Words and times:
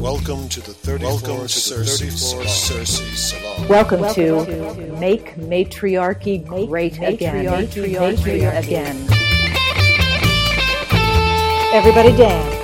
Welcome 0.00 0.48
to 0.48 0.60
the 0.62 0.72
34th 0.72 1.02
Welcome 1.02 1.46
to 1.46 1.70
the 1.70 1.84
34th 1.84 2.48
Circe 2.48 3.20
Salon. 3.20 3.68
Welcome, 3.68 4.00
Welcome 4.00 4.46
to, 4.46 4.74
to 4.74 4.92
Make 4.98 5.36
Matriarchy 5.36 6.38
Great 6.38 6.96
Again. 7.02 7.44
Matriarchy 7.44 8.40
again. 8.46 8.96
Everybody 11.74 12.16
dance. 12.16 12.60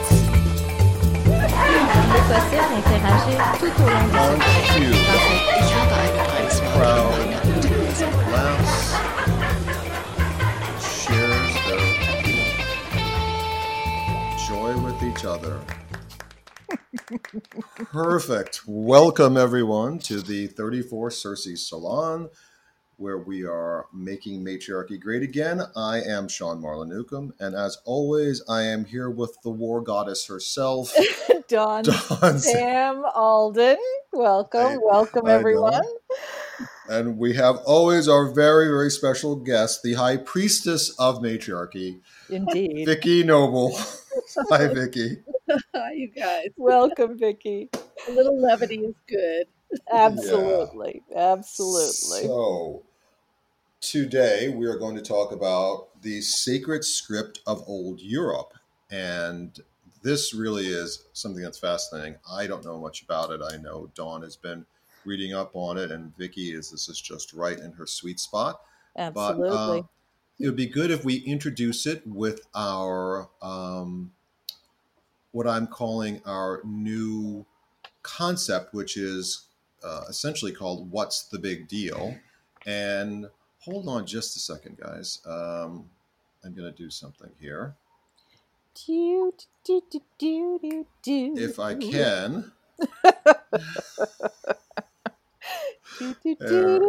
joy 14.48 14.78
with 14.80 15.02
each 15.02 15.26
other. 15.26 15.60
Perfect. 17.92 18.62
Welcome, 18.66 19.36
everyone, 19.36 19.98
to 20.00 20.20
the 20.20 20.48
34 20.48 21.12
Circe 21.12 21.68
Salon, 21.68 22.28
where 22.96 23.18
we 23.18 23.44
are 23.44 23.86
making 23.92 24.42
matriarchy 24.42 24.98
great 24.98 25.22
again. 25.22 25.62
I 25.76 26.00
am 26.00 26.26
Sean 26.26 26.60
Marlon 26.60 26.88
Newcomb, 26.88 27.32
and 27.38 27.54
as 27.54 27.78
always, 27.84 28.42
I 28.48 28.62
am 28.62 28.84
here 28.84 29.08
with 29.08 29.36
the 29.42 29.50
war 29.50 29.82
goddess 29.82 30.26
herself, 30.26 30.92
Dawn, 31.48 31.84
Dawn 31.84 32.40
Sam 32.40 33.04
Alden. 33.14 33.78
Welcome, 34.12 34.66
I, 34.66 34.76
welcome, 34.82 35.28
everyone. 35.28 35.80
And 36.88 37.18
we 37.18 37.34
have 37.34 37.56
always 37.66 38.08
our 38.08 38.32
very, 38.32 38.66
very 38.66 38.90
special 38.90 39.36
guest, 39.36 39.82
the 39.84 39.94
high 39.94 40.16
priestess 40.16 40.90
of 40.98 41.22
matriarchy, 41.22 42.00
indeed, 42.28 42.86
Vicki 42.86 43.22
Noble. 43.22 43.78
Hi, 44.50 44.66
Vicki. 44.66 45.18
Hi, 45.74 45.92
you 45.94 46.08
guys. 46.08 46.48
Welcome, 46.56 47.18
Vicki. 47.18 47.68
A 48.08 48.12
little 48.12 48.40
levity 48.40 48.78
is 48.78 48.94
good. 49.08 49.46
Absolutely. 49.92 51.02
Yeah. 51.10 51.32
Absolutely. 51.32 52.26
So, 52.26 52.82
today 53.80 54.48
we 54.48 54.66
are 54.66 54.78
going 54.78 54.96
to 54.96 55.02
talk 55.02 55.32
about 55.32 55.88
the 56.02 56.20
sacred 56.20 56.84
script 56.84 57.40
of 57.46 57.62
Old 57.66 58.00
Europe. 58.00 58.54
And 58.90 59.58
this 60.02 60.32
really 60.34 60.66
is 60.66 61.06
something 61.12 61.42
that's 61.42 61.58
fascinating. 61.58 62.16
I 62.30 62.46
don't 62.46 62.64
know 62.64 62.78
much 62.78 63.02
about 63.02 63.30
it. 63.30 63.40
I 63.42 63.56
know 63.56 63.90
Dawn 63.94 64.22
has 64.22 64.36
been 64.36 64.66
reading 65.04 65.34
up 65.34 65.50
on 65.54 65.78
it, 65.78 65.90
and 65.90 66.16
Vicki 66.16 66.52
is 66.52 66.70
this 66.70 66.88
is 66.88 67.00
just 67.00 67.32
right 67.32 67.58
in 67.58 67.72
her 67.72 67.86
sweet 67.86 68.20
spot. 68.20 68.60
Absolutely. 68.96 69.48
But, 69.48 69.54
uh, 69.54 69.82
it 70.38 70.46
would 70.46 70.56
be 70.56 70.66
good 70.66 70.90
if 70.90 71.04
we 71.04 71.16
introduce 71.16 71.86
it 71.86 72.06
with 72.06 72.40
our 72.54 73.30
um, 73.40 74.12
what 75.36 75.46
I'm 75.46 75.66
calling 75.66 76.22
our 76.24 76.62
new 76.64 77.44
concept, 78.02 78.72
which 78.72 78.96
is 78.96 79.48
uh, 79.84 80.04
essentially 80.08 80.50
called 80.50 80.90
"What's 80.90 81.24
the 81.24 81.38
Big 81.38 81.68
Deal?" 81.68 82.16
And 82.64 83.26
hold 83.58 83.86
on 83.86 84.06
just 84.06 84.34
a 84.36 84.38
second, 84.38 84.78
guys. 84.78 85.20
Um, 85.26 85.90
I'm 86.42 86.54
going 86.54 86.72
to 86.72 86.76
do 86.76 86.88
something 86.88 87.28
here. 87.38 87.74
Do, 88.86 89.34
do, 89.62 89.82
do. 91.02 91.34
If 91.36 91.60
I 91.60 91.74
can. 91.74 92.52
there. 96.40 96.80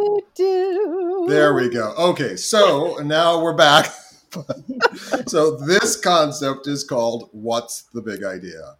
there 1.28 1.54
we 1.54 1.68
go. 1.68 1.94
Okay, 1.98 2.36
so 2.36 2.96
now 3.04 3.42
we're 3.42 3.52
back. 3.52 3.92
so 5.26 5.56
this 5.56 5.96
concept 5.96 6.66
is 6.66 6.84
called 6.84 7.28
"What's 7.32 7.82
the 7.94 8.02
Big 8.02 8.22
Idea?" 8.24 8.76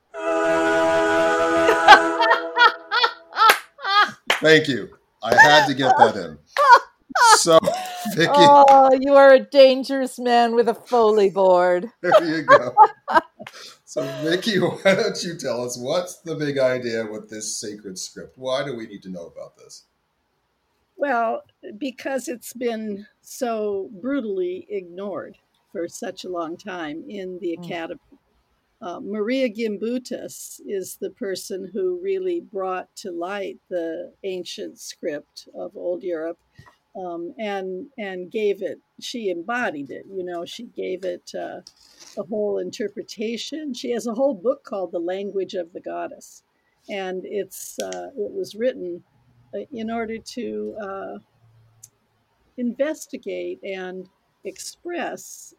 Thank 4.40 4.68
you. 4.68 4.88
I 5.22 5.34
had 5.34 5.66
to 5.66 5.74
get 5.74 5.92
that 5.98 6.16
in. 6.16 6.38
So, 7.38 7.58
Vicki. 8.14 8.32
Oh, 8.36 8.90
you 9.00 9.14
are 9.14 9.34
a 9.34 9.40
dangerous 9.40 10.18
man 10.18 10.54
with 10.54 10.68
a 10.68 10.74
foley 10.74 11.30
board. 11.30 11.90
There 12.02 12.24
you 12.24 12.42
go. 12.42 12.74
So, 13.84 14.02
Vicki, 14.22 14.58
why 14.58 14.94
don't 14.94 15.22
you 15.24 15.36
tell 15.36 15.64
us 15.64 15.78
what's 15.78 16.20
the 16.20 16.36
big 16.36 16.58
idea 16.58 17.06
with 17.10 17.28
this 17.28 17.60
sacred 17.60 17.98
script? 17.98 18.36
Why 18.36 18.64
do 18.64 18.76
we 18.76 18.86
need 18.86 19.02
to 19.04 19.10
know 19.10 19.26
about 19.26 19.56
this? 19.56 19.84
Well, 20.98 21.44
because 21.78 22.26
it's 22.26 22.52
been 22.52 23.06
so 23.20 23.88
brutally 24.02 24.66
ignored 24.68 25.38
for 25.70 25.86
such 25.86 26.24
a 26.24 26.28
long 26.28 26.56
time 26.56 27.04
in 27.08 27.38
the 27.38 27.56
mm. 27.56 27.64
academy. 27.64 28.00
Uh, 28.82 28.98
Maria 29.00 29.48
Gimbutas 29.48 30.60
is 30.66 30.96
the 30.96 31.10
person 31.10 31.70
who 31.72 32.00
really 32.02 32.40
brought 32.40 32.94
to 32.96 33.12
light 33.12 33.58
the 33.70 34.12
ancient 34.24 34.80
script 34.80 35.48
of 35.54 35.76
Old 35.76 36.02
Europe 36.02 36.38
um, 36.96 37.32
and 37.38 37.86
and 37.96 38.30
gave 38.30 38.60
it. 38.62 38.80
She 39.00 39.30
embodied 39.30 39.90
it. 39.90 40.04
You 40.12 40.24
know, 40.24 40.44
she 40.44 40.64
gave 40.64 41.04
it 41.04 41.30
uh, 41.32 41.60
a 42.16 42.22
whole 42.28 42.58
interpretation. 42.58 43.72
She 43.72 43.92
has 43.92 44.08
a 44.08 44.14
whole 44.14 44.34
book 44.34 44.64
called 44.64 44.90
"The 44.90 44.98
Language 44.98 45.54
of 45.54 45.72
the 45.72 45.80
Goddess," 45.80 46.42
and 46.88 47.24
it's 47.24 47.78
uh, 47.78 48.10
it 48.16 48.32
was 48.32 48.56
written 48.56 49.04
in 49.72 49.90
order 49.90 50.18
to 50.18 50.76
uh, 50.80 51.18
investigate 52.56 53.60
and 53.62 54.08
express 54.44 55.54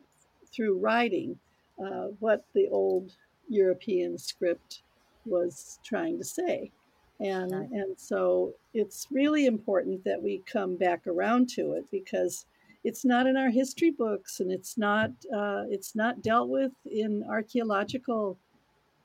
through 0.51 0.77
writing 0.77 1.37
uh, 1.83 2.07
what 2.19 2.45
the 2.53 2.67
old 2.69 3.15
European 3.47 4.17
script 4.17 4.83
was 5.25 5.79
trying 5.83 6.17
to 6.17 6.23
say. 6.23 6.71
And, 7.19 7.51
right. 7.51 7.69
and 7.71 7.99
so 7.99 8.53
it's 8.73 9.07
really 9.11 9.45
important 9.45 10.03
that 10.05 10.21
we 10.21 10.41
come 10.45 10.77
back 10.77 11.05
around 11.07 11.49
to 11.49 11.73
it 11.73 11.85
because 11.91 12.45
it's 12.83 13.03
not 13.03 13.27
in 13.27 13.35
our 13.35 13.49
history 13.49 13.91
books 13.91 14.39
and 14.39 14.51
it's 14.51 14.77
not 14.77 15.11
uh, 15.35 15.63
it's 15.69 15.95
not 15.95 16.21
dealt 16.21 16.47
with 16.47 16.71
in 16.85 17.25
archaeological 17.29 18.37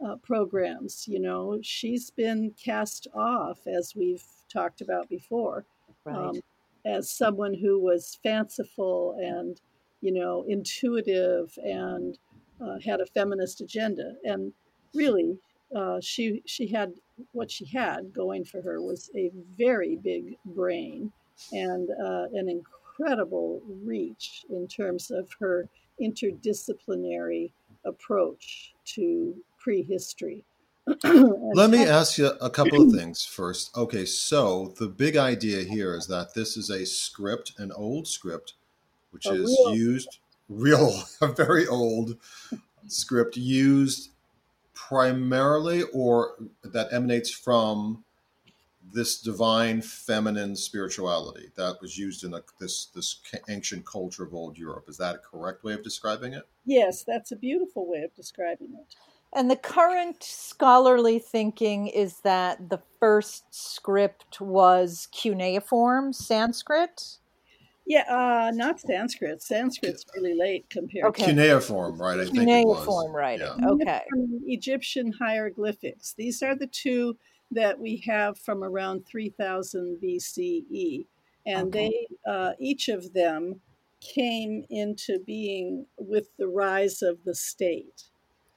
uh, 0.05 0.17
programs. 0.17 1.09
You 1.09 1.19
know, 1.19 1.59
she's 1.63 2.11
been 2.11 2.53
cast 2.63 3.09
off 3.15 3.67
as 3.67 3.95
we've 3.97 4.25
talked 4.55 4.81
about 4.81 5.09
before, 5.09 5.67
right. 6.05 6.17
um, 6.17 6.41
as 6.87 7.11
someone 7.11 7.55
who 7.55 7.81
was 7.81 8.19
fanciful 8.23 9.17
and, 9.21 9.61
you 10.01 10.13
know, 10.13 10.45
intuitive 10.49 11.53
and 11.63 12.19
uh, 12.61 12.79
had 12.85 13.01
a 13.01 13.07
feminist 13.07 13.61
agenda. 13.61 14.15
And 14.25 14.53
really, 14.95 15.39
uh, 15.75 15.99
she 16.01 16.43
she 16.47 16.67
had 16.69 16.93
what 17.33 17.51
she 17.51 17.65
had 17.67 18.13
going 18.13 18.45
for 18.45 18.63
her 18.63 18.81
was 18.81 19.11
a 19.17 19.31
very 19.59 19.97
big 19.97 20.37
brain 20.45 21.11
and 21.53 21.91
uh, 21.91 22.27
an 22.33 22.49
incredible 22.49 23.61
reach 23.83 24.45
in 24.51 24.69
terms 24.69 25.11
of 25.11 25.29
her 25.41 25.69
interdisciplinary 26.01 27.51
approach 27.85 28.75
to 28.85 29.35
prehistory. 29.59 30.45
Let 30.87 31.71
me 31.71 31.85
ask 31.85 32.19
you 32.19 32.27
a 32.41 32.51
couple 32.51 32.83
of 32.83 32.93
things 32.93 33.25
first. 33.25 33.77
Okay, 33.77 34.05
so 34.05 34.75
the 34.79 34.89
big 34.89 35.17
idea 35.17 35.63
here 35.63 35.95
is 35.95 36.07
that 36.09 36.35
this 36.35 36.57
is 36.57 36.71
a 36.71 36.85
script, 36.85 37.53
an 37.59 37.73
old 37.73 38.07
script, 38.07 38.55
which 39.11 39.27
a 39.27 39.35
is 39.35 39.49
real. 39.49 39.75
used 39.75 40.19
real, 40.49 41.03
a 41.21 41.29
very 41.29 41.67
old 41.67 42.17
script 42.87 43.37
used 43.37 44.11
primarily 44.75 45.83
or 45.95 46.35
that 46.65 46.93
emanates 46.93 47.31
from 47.31 48.05
this 48.93 49.21
divine 49.21 49.81
feminine 49.81 50.55
spirituality 50.55 51.51
that 51.57 51.81
was 51.81 51.97
used 51.97 52.25
in 52.25 52.35
a, 52.35 52.43
this 52.61 52.87
this 52.95 53.21
ancient 53.49 53.85
culture 53.87 54.23
of 54.23 54.35
old 54.35 54.59
Europe. 54.59 54.89
Is 54.89 54.97
that 54.99 55.15
a 55.15 55.19
correct 55.19 55.65
way 55.65 55.73
of 55.73 55.83
describing 55.83 56.35
it? 56.35 56.47
Yes, 56.67 57.03
that's 57.03 57.33
a 57.33 57.37
beautiful 57.37 57.91
way 57.91 58.03
of 58.03 58.15
describing 58.15 58.75
it. 58.75 58.95
And 59.35 59.51
the 59.51 59.57
current 59.57 60.23
scholarly 60.23 61.19
thinking 61.19 61.89
is 61.89 62.21
that 62.21 62.71
the 62.71 62.81
first 63.01 63.45
script 63.51 64.41
was 64.41 65.09
cuneiform 65.11 66.13
Sanskrit. 66.13 67.19
Yeah, 67.87 68.05
uh, 68.09 68.53
not 68.55 68.81
Sanskrit. 68.81 69.43
Sanskrit's 69.43 70.05
really 70.15 70.35
late 70.35 70.71
compared 70.71 71.07
okay. 71.07 71.25
to 71.25 71.29
cuneiform, 71.31 72.01
right? 72.01 72.21
I 72.21 72.25
cuneiform 72.27 73.15
writing. 73.15 73.47
Yeah. 73.59 73.69
Okay. 73.69 74.01
Egyptian 74.47 75.13
hieroglyphics. 75.13 76.15
These 76.17 76.43
are 76.43 76.55
the 76.55 76.69
two 76.69 77.17
that 77.51 77.79
we 77.79 78.03
have 78.07 78.39
from 78.39 78.65
around 78.65 79.05
3000 79.07 79.99
BCE, 80.03 81.07
and 81.45 81.69
okay. 81.69 81.91
they 81.91 82.31
uh, 82.31 82.53
each 82.59 82.89
of 82.89 83.13
them 83.13 83.61
came 84.01 84.65
into 84.71 85.19
being 85.27 85.87
with 85.99 86.29
the 86.39 86.49
rise 86.49 87.03
of 87.03 87.19
the 87.25 87.35
state. 87.35 88.05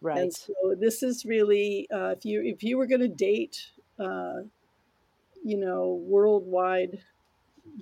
Right. 0.07 0.19
And 0.19 0.33
so 0.33 0.53
this 0.79 1.03
is 1.03 1.25
really 1.25 1.85
uh, 1.93 2.15
if 2.17 2.23
you 2.23 2.41
if 2.41 2.63
you 2.63 2.77
were 2.77 2.87
going 2.87 3.01
to 3.01 3.09
date, 3.09 3.71
uh, 3.99 4.43
you 5.43 5.57
know, 5.57 6.01
worldwide 6.07 6.99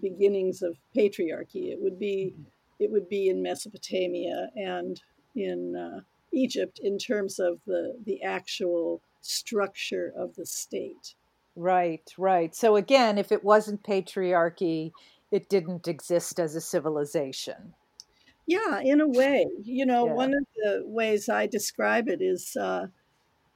beginnings 0.02 0.64
of 0.64 0.76
patriarchy, 0.98 1.72
it 1.72 1.80
would 1.80 2.00
be 2.00 2.34
mm-hmm. 2.34 2.44
it 2.80 2.92
would 2.92 3.08
be 3.08 3.30
in 3.30 3.44
Mesopotamia 3.44 4.50
and 4.56 5.00
in 5.36 5.76
uh, 5.76 6.00
Egypt 6.34 6.80
in 6.84 6.98
terms 6.98 7.38
of 7.38 7.60
the 7.68 7.96
the 8.06 8.24
actual 8.24 9.04
structure 9.22 10.12
of 10.18 10.36
the 10.36 10.48
state. 10.48 11.14
Right, 11.56 12.12
right. 12.18 12.56
So 12.56 12.76
again, 12.76 13.20
if 13.20 13.32
it 13.32 13.44
wasn't 13.44 13.84
patriarchy, 13.84 14.94
it 15.32 15.48
didn't 15.48 15.88
exist 15.88 16.40
as 16.40 16.56
a 16.56 16.62
civilization. 16.62 17.76
Yeah, 18.48 18.80
in 18.84 19.02
a 19.02 19.08
way. 19.08 19.48
You 19.64 19.86
know, 19.86 20.06
yeah. 20.06 20.14
one 20.14 20.34
of 20.34 20.46
the 20.56 20.84
ways 20.86 21.30
I 21.30 21.48
describe 21.48 22.08
it 22.08 22.22
is 22.22 22.56
uh, 22.56 22.88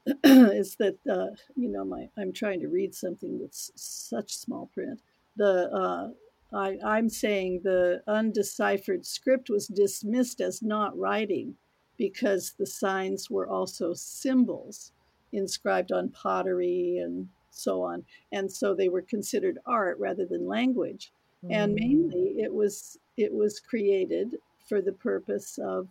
is 0.24 0.76
that 0.78 0.98
uh, 1.10 1.36
you 1.56 1.70
know 1.70 1.86
my 1.86 2.10
I'm 2.18 2.34
trying 2.34 2.60
to 2.62 2.68
read 2.68 2.96
something 2.96 3.40
that's 3.40 3.72
such 3.76 4.36
small 4.36 4.70
print. 4.74 5.02
The 5.38 5.70
uh, 5.72 6.58
I, 6.58 6.78
I'm 6.84 7.10
saying 7.10 7.62
the 7.64 8.02
undeciphered 8.08 9.06
script 9.06 9.50
was 9.50 9.68
dismissed 9.68 10.42
as 10.42 10.64
not 10.64 10.98
writing 10.98 11.56
because 11.98 12.56
the 12.58 12.66
signs 12.66 13.30
were 13.30 13.48
also 13.48 13.94
symbols 13.94 14.92
inscribed 15.32 15.92
on 15.92 16.10
pottery 16.10 17.00
and 17.04 17.28
so 17.52 17.84
on, 17.84 18.06
and 18.32 18.52
so 18.52 18.74
they 18.74 18.90
were 18.90 19.04
considered 19.04 19.60
art 19.66 20.00
rather 20.00 20.26
than 20.26 20.48
language. 20.48 21.12
Mm. 21.46 21.50
And 21.52 21.74
mainly, 21.76 22.36
it 22.38 22.54
was 22.54 22.98
it 23.18 23.34
was 23.34 23.60
created 23.60 24.38
for 24.70 24.82
the 24.82 24.94
purpose 24.94 25.58
of 25.58 25.88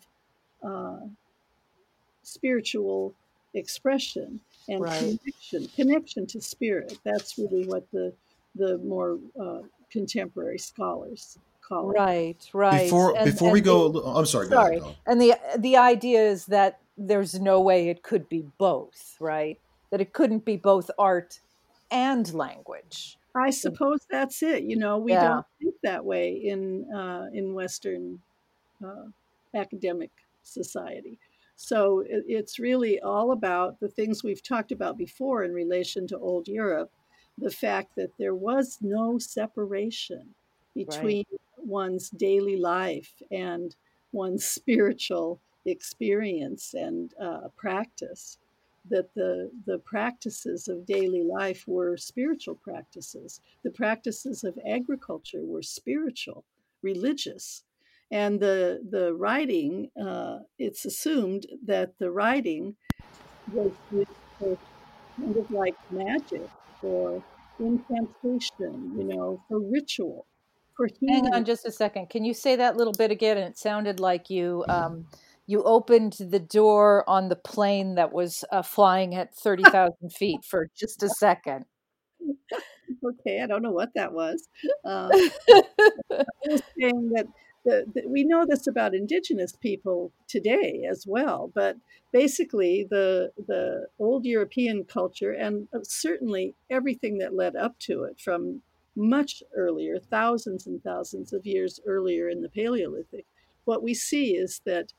uh, 0.62 1.00
spiritual 2.22 3.12
expression 3.54 4.40
and 4.68 4.80
right. 4.80 4.98
connection 4.98 5.68
connection 5.74 6.26
to 6.26 6.40
spirit. 6.40 6.96
That's 7.04 7.36
really 7.36 7.66
what 7.66 7.90
the 7.92 8.12
the 8.54 8.78
more 8.78 9.18
uh, 9.40 9.60
contemporary 9.90 10.58
scholars 10.58 11.38
call 11.60 11.90
it. 11.90 11.94
Right 11.94 12.50
right. 12.52 12.84
Before 12.84 13.16
and, 13.16 13.24
before 13.30 13.48
and 13.48 13.52
we 13.52 13.60
go 13.60 13.88
the, 13.88 14.00
i'm 14.00 14.26
sorry 14.26 14.48
sorry. 14.48 14.78
Ahead, 14.78 14.96
and 15.06 15.20
the 15.20 15.34
the 15.58 15.76
idea 15.76 16.20
is 16.20 16.46
that 16.46 16.78
there's 16.96 17.40
no 17.40 17.60
way 17.60 17.88
it 17.88 18.02
could 18.02 18.28
be 18.28 18.44
both 18.58 19.16
right? 19.20 19.58
That 19.90 20.00
it 20.00 20.12
couldn't 20.12 20.44
be 20.44 20.56
both 20.56 20.90
art 20.98 21.40
and 21.90 22.32
language. 22.34 23.16
I 23.34 23.50
suppose 23.50 24.00
that's 24.10 24.42
it. 24.42 24.64
You 24.64 24.76
know 24.76 24.98
we 24.98 25.12
yeah. 25.12 25.28
don't 25.28 25.46
think 25.60 25.74
that 25.82 26.04
way 26.04 26.32
in 26.32 26.92
uh, 26.92 27.26
in 27.32 27.54
western 27.54 28.20
academic 29.54 30.10
society 30.42 31.18
so 31.60 32.04
it's 32.06 32.60
really 32.60 33.00
all 33.00 33.32
about 33.32 33.80
the 33.80 33.88
things 33.88 34.22
we've 34.22 34.44
talked 34.44 34.70
about 34.70 34.96
before 34.96 35.42
in 35.42 35.52
relation 35.52 36.06
to 36.06 36.16
old 36.18 36.46
Europe 36.46 36.92
the 37.36 37.50
fact 37.50 37.96
that 37.96 38.16
there 38.16 38.34
was 38.34 38.78
no 38.80 39.18
separation 39.18 40.34
between 40.74 41.24
right. 41.30 41.66
one's 41.66 42.10
daily 42.10 42.56
life 42.56 43.12
and 43.32 43.74
one's 44.12 44.44
spiritual 44.58 45.40
experience 45.66 46.74
and 46.74 47.14
uh, 47.20 47.48
practice 47.56 48.38
that 48.88 49.12
the 49.14 49.50
the 49.66 49.78
practices 49.78 50.68
of 50.68 50.86
daily 50.86 51.22
life 51.24 51.66
were 51.66 51.96
spiritual 51.96 52.54
practices 52.54 53.40
the 53.64 53.70
practices 53.70 54.44
of 54.44 54.58
agriculture 54.66 55.42
were 55.44 55.62
spiritual 55.62 56.44
religious 56.82 57.64
and 58.10 58.40
the 58.40 58.80
the 58.90 59.14
writing 59.14 59.90
uh, 60.00 60.38
it's 60.58 60.84
assumed 60.84 61.46
that 61.66 61.98
the 61.98 62.10
writing 62.10 62.76
was 63.52 63.72
kind 64.40 65.36
of 65.36 65.50
like 65.50 65.74
magic 65.90 66.48
or 66.82 67.22
incantation 67.58 68.92
you 68.96 69.04
know 69.04 69.42
for 69.48 69.60
ritual 69.60 70.26
for 70.78 70.88
healing. 71.00 71.24
hang 71.24 71.34
on 71.34 71.44
just 71.44 71.66
a 71.66 71.72
second. 71.72 72.08
Can 72.08 72.24
you 72.24 72.32
say 72.32 72.56
that 72.56 72.76
little 72.76 72.92
bit 72.92 73.10
again? 73.10 73.36
And 73.36 73.46
it 73.46 73.58
sounded 73.58 73.98
like 74.00 74.30
you 74.30 74.64
um, 74.68 75.06
you 75.46 75.62
opened 75.64 76.16
the 76.20 76.38
door 76.38 77.04
on 77.08 77.28
the 77.28 77.36
plane 77.36 77.96
that 77.96 78.12
was 78.12 78.44
uh, 78.52 78.62
flying 78.62 79.14
at 79.14 79.34
30,000 79.34 80.10
feet 80.12 80.44
for 80.44 80.70
just 80.76 81.02
a 81.02 81.10
second. 81.10 81.66
Okay. 83.04 83.40
I 83.42 83.46
don't 83.46 83.62
know 83.62 83.70
what 83.70 83.90
that 83.94 84.12
was. 84.12 84.48
Um, 84.84 85.10
i 86.10 86.24
was 86.48 86.62
saying 86.76 87.10
that 87.14 87.26
the, 87.64 87.84
the, 87.94 88.08
we 88.08 88.24
know 88.24 88.46
this 88.46 88.66
about 88.66 88.94
indigenous 88.94 89.52
people 89.52 90.12
today 90.26 90.86
as 90.88 91.06
well, 91.06 91.50
but 91.54 91.76
basically 92.12 92.86
the 92.88 93.32
the 93.46 93.86
old 93.98 94.24
European 94.24 94.84
culture 94.84 95.32
and 95.32 95.68
uh, 95.74 95.80
certainly 95.82 96.54
everything 96.70 97.18
that 97.18 97.34
led 97.34 97.56
up 97.56 97.78
to 97.80 98.04
it 98.04 98.18
from 98.20 98.62
much 98.96 99.42
earlier, 99.56 99.98
thousands 99.98 100.66
and 100.66 100.82
thousands 100.82 101.32
of 101.32 101.46
years 101.46 101.80
earlier 101.86 102.28
in 102.28 102.42
the 102.42 102.48
Paleolithic, 102.48 103.24
what 103.64 103.82
we 103.82 103.94
see 103.94 104.36
is 104.36 104.60
that 104.66 104.92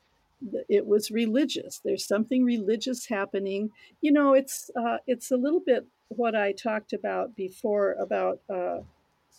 it 0.68 0.86
was 0.86 1.10
religious. 1.10 1.80
There's 1.84 2.06
something 2.06 2.44
religious 2.44 3.06
happening. 3.06 3.70
You 4.00 4.12
know, 4.12 4.32
it's 4.32 4.70
uh, 4.74 4.98
it's 5.06 5.30
a 5.30 5.36
little 5.36 5.60
bit 5.60 5.86
what 6.08 6.34
I 6.34 6.52
talked 6.52 6.92
about 6.92 7.36
before 7.36 7.92
about 8.00 8.40
uh, 8.48 8.78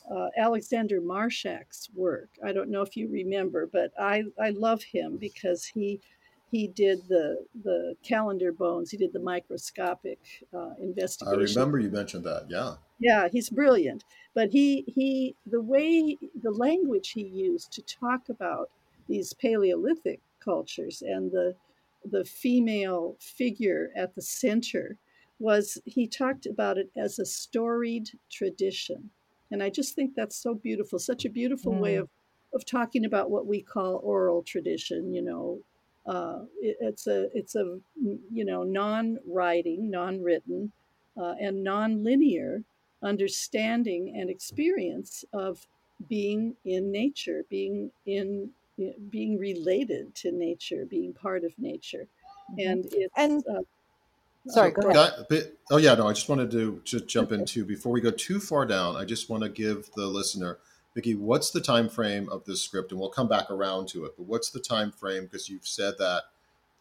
uh, 0.10 0.30
Alexander 0.38 1.02
Marshack's 1.02 1.90
work. 1.94 2.30
I 2.44 2.52
don't 2.54 2.70
know 2.70 2.82
if 2.82 2.96
you 2.96 3.08
remember, 3.10 3.70
but 3.72 3.92
I, 4.00 4.24
I 4.40 4.52
love 4.52 4.84
him 4.84 5.18
because 5.18 5.66
he 5.66 6.00
he 6.52 6.68
did 6.68 7.08
the 7.08 7.46
the 7.64 7.96
calendar 8.04 8.52
bones. 8.52 8.92
He 8.92 8.98
did 8.98 9.14
the 9.14 9.20
microscopic 9.20 10.20
uh, 10.54 10.72
investigation. 10.82 11.40
I 11.40 11.62
remember 11.62 11.80
you 11.80 11.90
mentioned 11.90 12.26
that. 12.26 12.48
Yeah. 12.50 12.76
Yeah, 13.00 13.30
he's 13.32 13.50
brilliant. 13.50 14.04
But 14.36 14.50
he 14.50 14.84
he 14.88 15.36
the 15.46 15.62
way 15.62 16.18
the 16.42 16.52
language 16.52 17.12
he 17.12 17.24
used 17.24 17.72
to 17.74 17.82
talk 17.82 18.30
about 18.30 18.70
these 19.08 19.34
Paleolithic 19.34 20.20
cultures 20.44 21.02
and 21.02 21.32
the 21.32 21.56
the 22.04 22.26
female 22.26 23.16
figure 23.20 23.92
at 23.96 24.16
the 24.16 24.22
center 24.22 24.98
was 25.40 25.78
he 25.86 26.08
talked 26.08 26.46
about 26.46 26.78
it 26.78 26.90
as 26.98 27.18
a 27.18 27.26
storied 27.26 28.10
tradition 28.30 29.10
and 29.52 29.62
I 29.62 29.70
just 29.70 29.96
think 29.96 30.16
that's 30.16 30.36
so 30.36 30.56
beautiful, 30.56 30.98
such 30.98 31.26
a 31.26 31.30
beautiful 31.30 31.74
mm. 31.74 31.80
way 31.80 31.96
of, 31.96 32.10
of 32.54 32.66
talking 32.66 33.06
about 33.06 33.30
what 33.30 33.46
we 33.46 33.62
call 33.62 34.02
oral 34.04 34.44
tradition, 34.44 35.14
you 35.14 35.22
know. 35.22 35.60
Uh, 36.06 36.46
it, 36.60 36.78
it's 36.80 37.06
a 37.06 37.28
it's 37.36 37.54
a 37.56 37.78
you 38.34 38.44
know 38.44 38.64
non-writing, 38.64 39.92
non-written, 39.92 40.72
uh, 41.16 41.36
and 41.40 41.64
non-linear 41.64 42.64
understanding 43.04 44.16
and 44.18 44.30
experience 44.30 45.24
of 45.34 45.68
being 46.08 46.56
in 46.66 46.92
nature, 46.92 47.44
being 47.50 47.92
in 48.06 48.50
being 49.10 49.38
related 49.38 50.16
to 50.16 50.32
nature, 50.32 50.86
being 50.90 51.14
part 51.14 51.44
of 51.44 51.54
nature, 51.60 52.08
mm-hmm. 52.52 52.68
and 52.68 52.86
it's 52.94 53.14
and 53.18 53.44
uh, 53.48 53.62
Sorry, 54.48 54.72
go 54.72 54.90
ahead. 54.90 55.26
Got, 55.30 55.42
oh 55.70 55.78
yeah, 55.78 55.94
no, 55.94 56.08
I 56.08 56.14
just 56.14 56.28
wanted 56.28 56.50
to 56.52 56.82
just 56.84 57.08
jump 57.08 57.32
into 57.32 57.64
before 57.64 57.92
we 57.92 58.02
go 58.02 58.12
too 58.12 58.40
far 58.40 58.66
down. 58.66 58.96
I 58.96 59.06
just 59.06 59.30
want 59.30 59.44
to 59.44 59.50
give 59.50 59.90
the 59.96 60.08
listener, 60.08 60.58
Vicki, 60.96 61.14
what's 61.14 61.52
the 61.52 61.62
time 61.62 61.90
frame 61.90 62.28
of 62.30 62.44
this 62.46 62.62
script, 62.62 62.92
and 62.92 63.00
we'll 63.00 63.10
come 63.10 63.28
back 63.28 63.52
around 63.52 63.88
to 63.90 64.06
it. 64.06 64.14
But 64.18 64.26
what's 64.26 64.50
the 64.50 64.60
time 64.60 64.92
frame? 64.92 65.24
Because 65.24 65.48
you've 65.48 65.68
said 65.68 65.94
that 66.00 66.24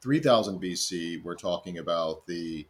3000 0.01 0.61
BC, 0.61 1.23
we're 1.23 1.35
talking 1.35 1.79
about 1.79 2.27
the 2.27 2.67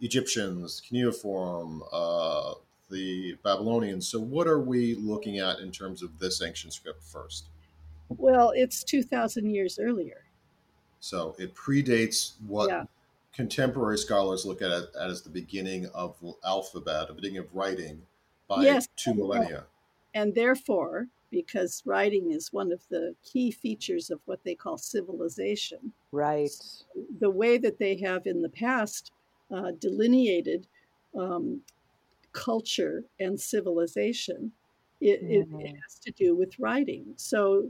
Egyptians, 0.00 0.80
cuneiform, 0.80 1.82
uh, 1.92 2.54
the 2.90 3.36
Babylonians. 3.44 4.08
So 4.08 4.20
what 4.20 4.46
are 4.46 4.60
we 4.60 4.94
looking 4.94 5.38
at 5.38 5.58
in 5.58 5.70
terms 5.70 6.02
of 6.02 6.18
this 6.18 6.40
ancient 6.40 6.72
script 6.72 7.02
first? 7.02 7.48
Well, 8.08 8.52
it's 8.54 8.84
2,000 8.84 9.50
years 9.50 9.78
earlier. 9.78 10.24
So 11.00 11.36
it 11.38 11.54
predates 11.54 12.32
what 12.46 12.70
yeah 12.70 12.84
contemporary 13.34 13.98
scholars 13.98 14.44
look 14.44 14.62
at 14.62 14.70
it 14.70 14.84
as 14.98 15.22
the 15.22 15.30
beginning 15.30 15.86
of 15.94 16.16
alphabet, 16.44 17.08
the 17.08 17.14
beginning 17.14 17.38
of 17.38 17.54
writing 17.54 18.02
by 18.48 18.62
yes, 18.62 18.88
two 18.96 19.14
millennia. 19.14 19.64
And 20.14 20.34
therefore, 20.34 21.08
because 21.30 21.82
writing 21.84 22.30
is 22.30 22.52
one 22.52 22.70
of 22.70 22.80
the 22.90 23.14
key 23.24 23.50
features 23.50 24.10
of 24.10 24.20
what 24.26 24.44
they 24.44 24.54
call 24.54 24.78
civilization. 24.78 25.92
Right. 26.12 26.50
The 27.18 27.30
way 27.30 27.58
that 27.58 27.78
they 27.78 27.96
have 27.96 28.26
in 28.26 28.40
the 28.40 28.48
past 28.48 29.10
uh, 29.52 29.72
delineated 29.80 30.68
um, 31.18 31.60
culture 32.32 33.04
and 33.18 33.40
civilization, 33.40 34.52
it, 35.00 35.24
mm-hmm. 35.24 35.60
it, 35.60 35.74
has 35.82 35.98
to 36.04 36.12
do 36.12 36.36
with 36.36 36.58
writing. 36.60 37.06
So 37.16 37.68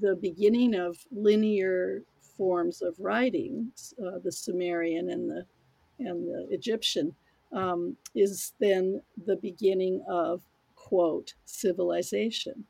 the 0.00 0.16
beginning 0.16 0.74
of 0.74 0.98
linear 1.12 2.02
forms 2.40 2.80
of 2.80 2.94
writing, 2.98 3.70
uh, 4.02 4.18
the 4.24 4.32
Sumerian 4.32 5.10
and 5.10 5.28
the 5.28 5.44
and 5.98 6.26
the 6.26 6.46
Egyptian, 6.50 7.14
um, 7.52 7.98
is 8.14 8.54
then 8.58 9.02
the 9.26 9.36
beginning 9.36 10.02
of 10.08 10.40
quote 10.74 11.34
civilization. 11.44 12.64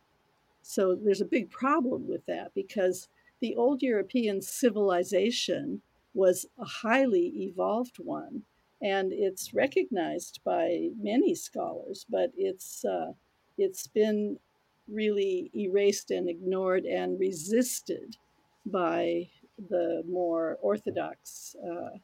So 0.63 0.97
there's 0.97 1.21
a 1.21 1.37
big 1.37 1.51
problem 1.51 2.09
with 2.09 2.27
that 2.27 2.49
because 2.53 3.07
the 3.41 3.55
old 3.55 3.81
European 3.81 4.43
civilization 4.43 5.83
was 6.15 6.47
a 6.59 6.65
highly 6.65 7.27
evolved 7.49 7.99
one, 7.99 8.43
and 8.83 9.13
it's 9.13 9.55
recognized 9.55 10.41
by 10.45 10.89
many 11.01 11.33
scholars, 11.37 12.05
but 12.11 12.33
it's 12.37 12.85
uh, 12.85 13.13
it's 13.57 13.87
been 13.87 14.41
really 14.89 15.53
erased 15.55 16.11
and 16.11 16.29
ignored 16.29 16.85
and 16.85 17.21
resisted 17.21 18.17
by 18.67 19.29
the 19.69 20.03
more 20.09 20.59
orthodox 20.63 21.57
uh, 21.65 21.99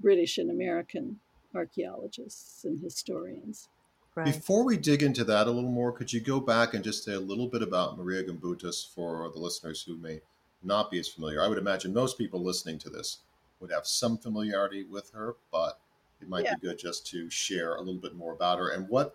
British 0.00 0.38
and 0.38 0.50
American 0.50 1.18
archaeologists 1.54 2.64
and 2.64 2.78
historians. 2.80 3.68
Right. 4.14 4.26
Before 4.26 4.64
we 4.64 4.78
dig 4.78 5.02
into 5.02 5.24
that 5.24 5.46
a 5.46 5.50
little 5.50 5.70
more, 5.70 5.92
could 5.92 6.12
you 6.12 6.20
go 6.20 6.40
back 6.40 6.72
and 6.72 6.82
just 6.82 7.04
say 7.04 7.12
a 7.12 7.20
little 7.20 7.48
bit 7.48 7.62
about 7.62 7.98
Maria 7.98 8.24
Gimbutas 8.24 8.94
for 8.94 9.30
the 9.32 9.38
listeners 9.38 9.82
who 9.82 9.96
may 9.98 10.20
not 10.62 10.90
be 10.90 10.98
as 10.98 11.08
familiar? 11.08 11.42
I 11.42 11.48
would 11.48 11.58
imagine 11.58 11.92
most 11.92 12.16
people 12.16 12.42
listening 12.42 12.78
to 12.78 12.90
this 12.90 13.18
would 13.60 13.70
have 13.70 13.86
some 13.86 14.16
familiarity 14.16 14.84
with 14.84 15.10
her, 15.12 15.36
but 15.52 15.80
it 16.22 16.28
might 16.28 16.44
yeah. 16.44 16.54
be 16.54 16.68
good 16.68 16.78
just 16.78 17.06
to 17.08 17.28
share 17.28 17.74
a 17.74 17.80
little 17.80 18.00
bit 18.00 18.16
more 18.16 18.32
about 18.32 18.58
her 18.58 18.70
and 18.70 18.88
what, 18.88 19.12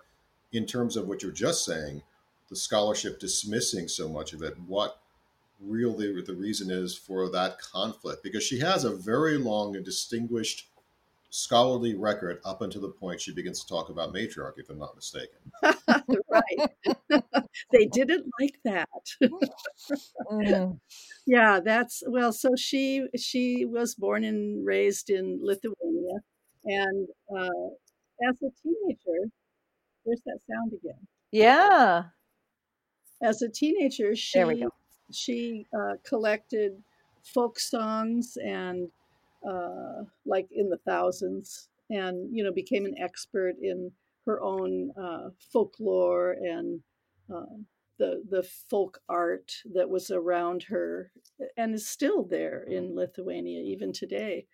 in 0.53 0.67
terms 0.67 0.95
of 0.95 1.07
what 1.07 1.23
you're 1.23 1.31
just 1.31 1.65
saying, 1.65 2.03
the 2.49 2.55
scholarship 2.55 3.19
dismissing 3.19 3.87
so 3.87 4.07
much 4.07 4.33
of 4.33 4.43
it, 4.43 4.55
what 4.67 4.99
really 5.61 6.21
the 6.21 6.33
reason 6.33 6.69
is 6.71 6.95
for 6.95 7.29
that 7.29 7.59
conflict 7.59 8.23
because 8.23 8.43
she 8.43 8.59
has 8.59 8.83
a 8.83 8.95
very 8.95 9.37
long 9.37 9.75
and 9.75 9.85
distinguished 9.85 10.67
scholarly 11.31 11.95
record 11.95 12.39
up 12.43 12.61
until 12.61 12.81
the 12.81 12.89
point 12.89 13.21
she 13.21 13.33
begins 13.33 13.63
to 13.63 13.67
talk 13.67 13.89
about 13.89 14.13
matriarchy, 14.13 14.61
if 14.61 14.69
I'm 14.69 14.77
not 14.77 14.95
mistaken. 14.95 15.39
right. 15.63 16.69
they 17.71 17.85
didn't 17.85 18.25
like 18.39 18.57
that. 18.65 18.89
mm. 20.31 20.79
Yeah, 21.27 21.59
that's 21.63 22.01
well. 22.07 22.33
So 22.33 22.55
she 22.57 23.05
she 23.15 23.65
was 23.65 23.93
born 23.93 24.23
and 24.23 24.65
raised 24.65 25.11
in 25.11 25.39
Lithuania, 25.41 26.15
and 26.65 27.07
uh, 27.31 27.69
as 28.27 28.41
a 28.41 28.49
teenager, 28.63 29.29
there's 30.03 30.21
that 30.25 30.39
sound 30.49 30.73
again. 30.73 31.07
Yeah. 31.31 32.05
As 33.23 33.43
a 33.43 33.49
teenager, 33.49 34.15
she 34.15 34.39
she 35.15 35.67
uh, 35.77 35.95
collected 36.07 36.81
folk 37.23 37.59
songs 37.59 38.37
and 38.43 38.89
uh, 39.47 40.03
like 40.25 40.47
in 40.51 40.69
the 40.69 40.79
thousands, 40.85 41.69
and 41.89 42.29
you 42.35 42.43
know 42.43 42.51
became 42.51 42.85
an 42.85 42.95
expert 42.99 43.55
in 43.61 43.91
her 44.25 44.41
own 44.41 44.91
uh, 45.01 45.29
folklore 45.51 46.33
and 46.33 46.81
uh, 47.33 47.45
the 47.97 48.23
the 48.29 48.43
folk 48.69 48.99
art 49.09 49.51
that 49.73 49.89
was 49.89 50.11
around 50.11 50.63
her, 50.63 51.11
and 51.57 51.73
is 51.73 51.87
still 51.87 52.23
there 52.23 52.63
in 52.63 52.95
Lithuania 52.95 53.61
even 53.61 53.91
today. 53.93 54.45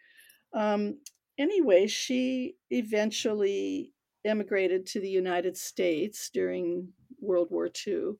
Um, 0.54 1.00
anyway, 1.38 1.88
she 1.88 2.56
eventually 2.70 3.94
emigrated 4.26 4.86
to 4.86 5.00
the 5.00 5.10
United 5.10 5.58
States 5.58 6.30
during 6.34 6.90
World 7.22 7.48
War 7.52 7.70
II, 7.88 8.12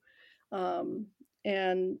um, 0.52 1.06
and 1.44 1.98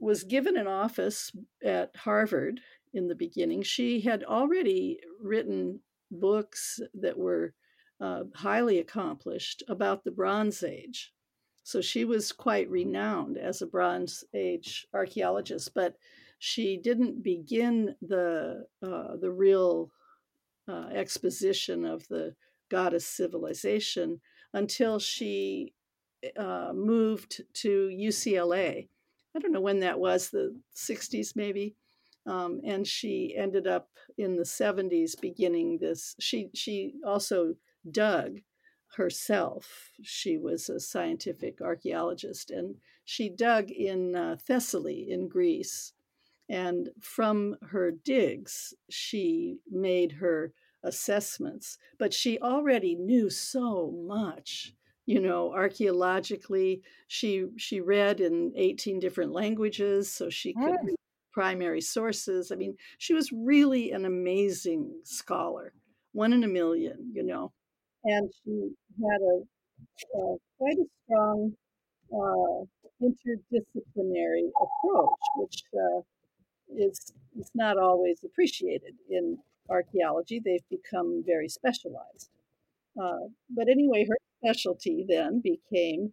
was 0.00 0.24
given 0.24 0.56
an 0.56 0.66
office 0.66 1.32
at 1.64 1.94
Harvard 1.96 2.60
in 2.94 3.08
the 3.08 3.14
beginning. 3.14 3.62
She 3.62 4.00
had 4.00 4.24
already 4.24 5.00
written 5.20 5.80
books 6.10 6.80
that 6.94 7.18
were 7.18 7.54
uh, 8.00 8.24
highly 8.34 8.78
accomplished 8.78 9.62
about 9.68 10.04
the 10.04 10.10
Bronze 10.10 10.62
Age. 10.62 11.12
So 11.64 11.80
she 11.80 12.04
was 12.04 12.32
quite 12.32 12.70
renowned 12.70 13.36
as 13.36 13.60
a 13.60 13.66
Bronze 13.66 14.24
Age 14.34 14.86
archaeologist, 14.94 15.74
but 15.74 15.96
she 16.38 16.76
didn't 16.76 17.22
begin 17.22 17.94
the 18.00 18.66
uh, 18.82 19.16
the 19.20 19.30
real 19.30 19.90
uh, 20.68 20.86
exposition 20.92 21.84
of 21.84 22.06
the 22.08 22.34
goddess 22.70 23.06
civilization 23.06 24.20
until 24.54 24.98
she 24.98 25.74
uh, 26.36 26.72
moved 26.74 27.42
to 27.54 27.88
UCLA 27.88 28.88
I 29.36 29.38
don't 29.38 29.52
know 29.52 29.60
when 29.60 29.80
that 29.80 29.98
was, 29.98 30.30
the 30.30 30.56
60s 30.76 31.36
maybe. 31.36 31.76
Um, 32.26 32.60
and 32.64 32.86
she 32.86 33.34
ended 33.36 33.66
up 33.66 33.88
in 34.16 34.36
the 34.36 34.44
70s 34.44 35.18
beginning 35.20 35.78
this. 35.78 36.14
She, 36.18 36.50
she 36.54 36.94
also 37.06 37.54
dug 37.90 38.40
herself. 38.96 39.90
She 40.02 40.36
was 40.36 40.68
a 40.68 40.80
scientific 40.80 41.60
archaeologist 41.60 42.50
and 42.50 42.76
she 43.04 43.28
dug 43.30 43.70
in 43.70 44.14
uh, 44.14 44.36
Thessaly 44.46 45.08
in 45.10 45.28
Greece. 45.28 45.92
And 46.48 46.90
from 47.00 47.56
her 47.70 47.90
digs, 47.90 48.74
she 48.90 49.58
made 49.70 50.12
her 50.12 50.52
assessments, 50.82 51.78
but 51.98 52.14
she 52.14 52.38
already 52.38 52.94
knew 52.94 53.28
so 53.28 53.90
much 53.90 54.74
you 55.08 55.20
know 55.20 55.50
archaeologically 55.54 56.82
she 57.06 57.46
she 57.56 57.80
read 57.80 58.20
in 58.20 58.52
18 58.54 59.00
different 59.00 59.32
languages 59.32 60.12
so 60.12 60.28
she 60.28 60.52
could 60.52 60.76
read 60.84 60.96
primary 61.32 61.80
sources. 61.80 62.52
I 62.52 62.56
mean 62.56 62.76
she 62.98 63.14
was 63.14 63.32
really 63.32 63.92
an 63.92 64.04
amazing 64.04 64.92
scholar 65.04 65.72
one 66.12 66.34
in 66.34 66.44
a 66.44 66.48
million 66.48 67.10
you 67.14 67.22
know? 67.22 67.52
And 68.04 68.30
she 68.44 68.70
had 69.02 69.20
a, 69.22 70.18
a 70.18 70.36
quite 70.58 70.76
a 70.76 70.86
strong 71.04 71.54
uh, 72.12 72.58
interdisciplinary 73.02 74.50
approach 74.64 75.20
which 75.36 75.62
uh, 75.74 76.00
is 76.76 77.14
is 77.40 77.50
not 77.54 77.78
always 77.78 78.18
appreciated 78.24 78.94
in 79.08 79.38
archaeology. 79.70 80.38
They've 80.38 80.68
become 80.68 81.22
very 81.26 81.48
specialized. 81.48 82.28
Uh, 83.02 83.28
but 83.56 83.68
anyway 83.68 84.04
her 84.06 84.16
specialty 84.42 85.04
then 85.08 85.40
became 85.40 86.12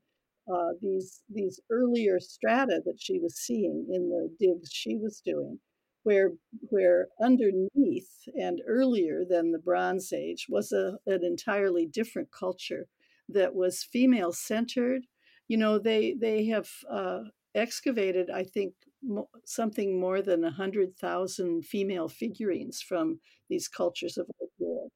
uh, 0.52 0.74
these 0.82 1.24
these 1.30 1.60
earlier 1.72 2.20
strata 2.20 2.82
that 2.86 2.98
she 3.00 3.20
was 3.20 3.36
seeing 3.38 3.88
in 3.92 4.10
the 4.10 4.30
digs 4.40 4.70
she 4.72 4.96
was 4.96 5.22
doing, 5.26 5.60
where 6.04 6.32
where 6.70 7.08
underneath 7.22 8.10
and 8.40 8.62
earlier 8.68 9.24
than 9.28 9.52
the 9.52 9.60
Bronze 9.60 10.14
Age 10.14 10.46
was 10.50 10.72
a, 10.72 10.98
an 11.08 11.24
entirely 11.24 11.86
different 11.88 12.30
culture 12.32 12.88
that 13.30 13.56
was 13.56 13.84
female 13.84 14.32
centered. 14.32 15.04
You 15.48 15.58
know, 15.58 15.80
they 15.80 16.14
they 16.14 16.46
have 16.46 16.70
uh, 16.90 17.22
excavated, 17.56 18.30
I 18.30 18.44
think, 18.44 18.74
mo- 19.04 19.30
something 19.46 20.00
more 20.00 20.22
than 20.22 20.44
hundred 20.44 20.96
thousand 20.98 21.66
female 21.66 22.08
figurines 22.10 22.82
from 22.82 23.20
these 23.50 23.68
cultures 23.68 24.18
of 24.18 24.28
Europe. 24.60 24.92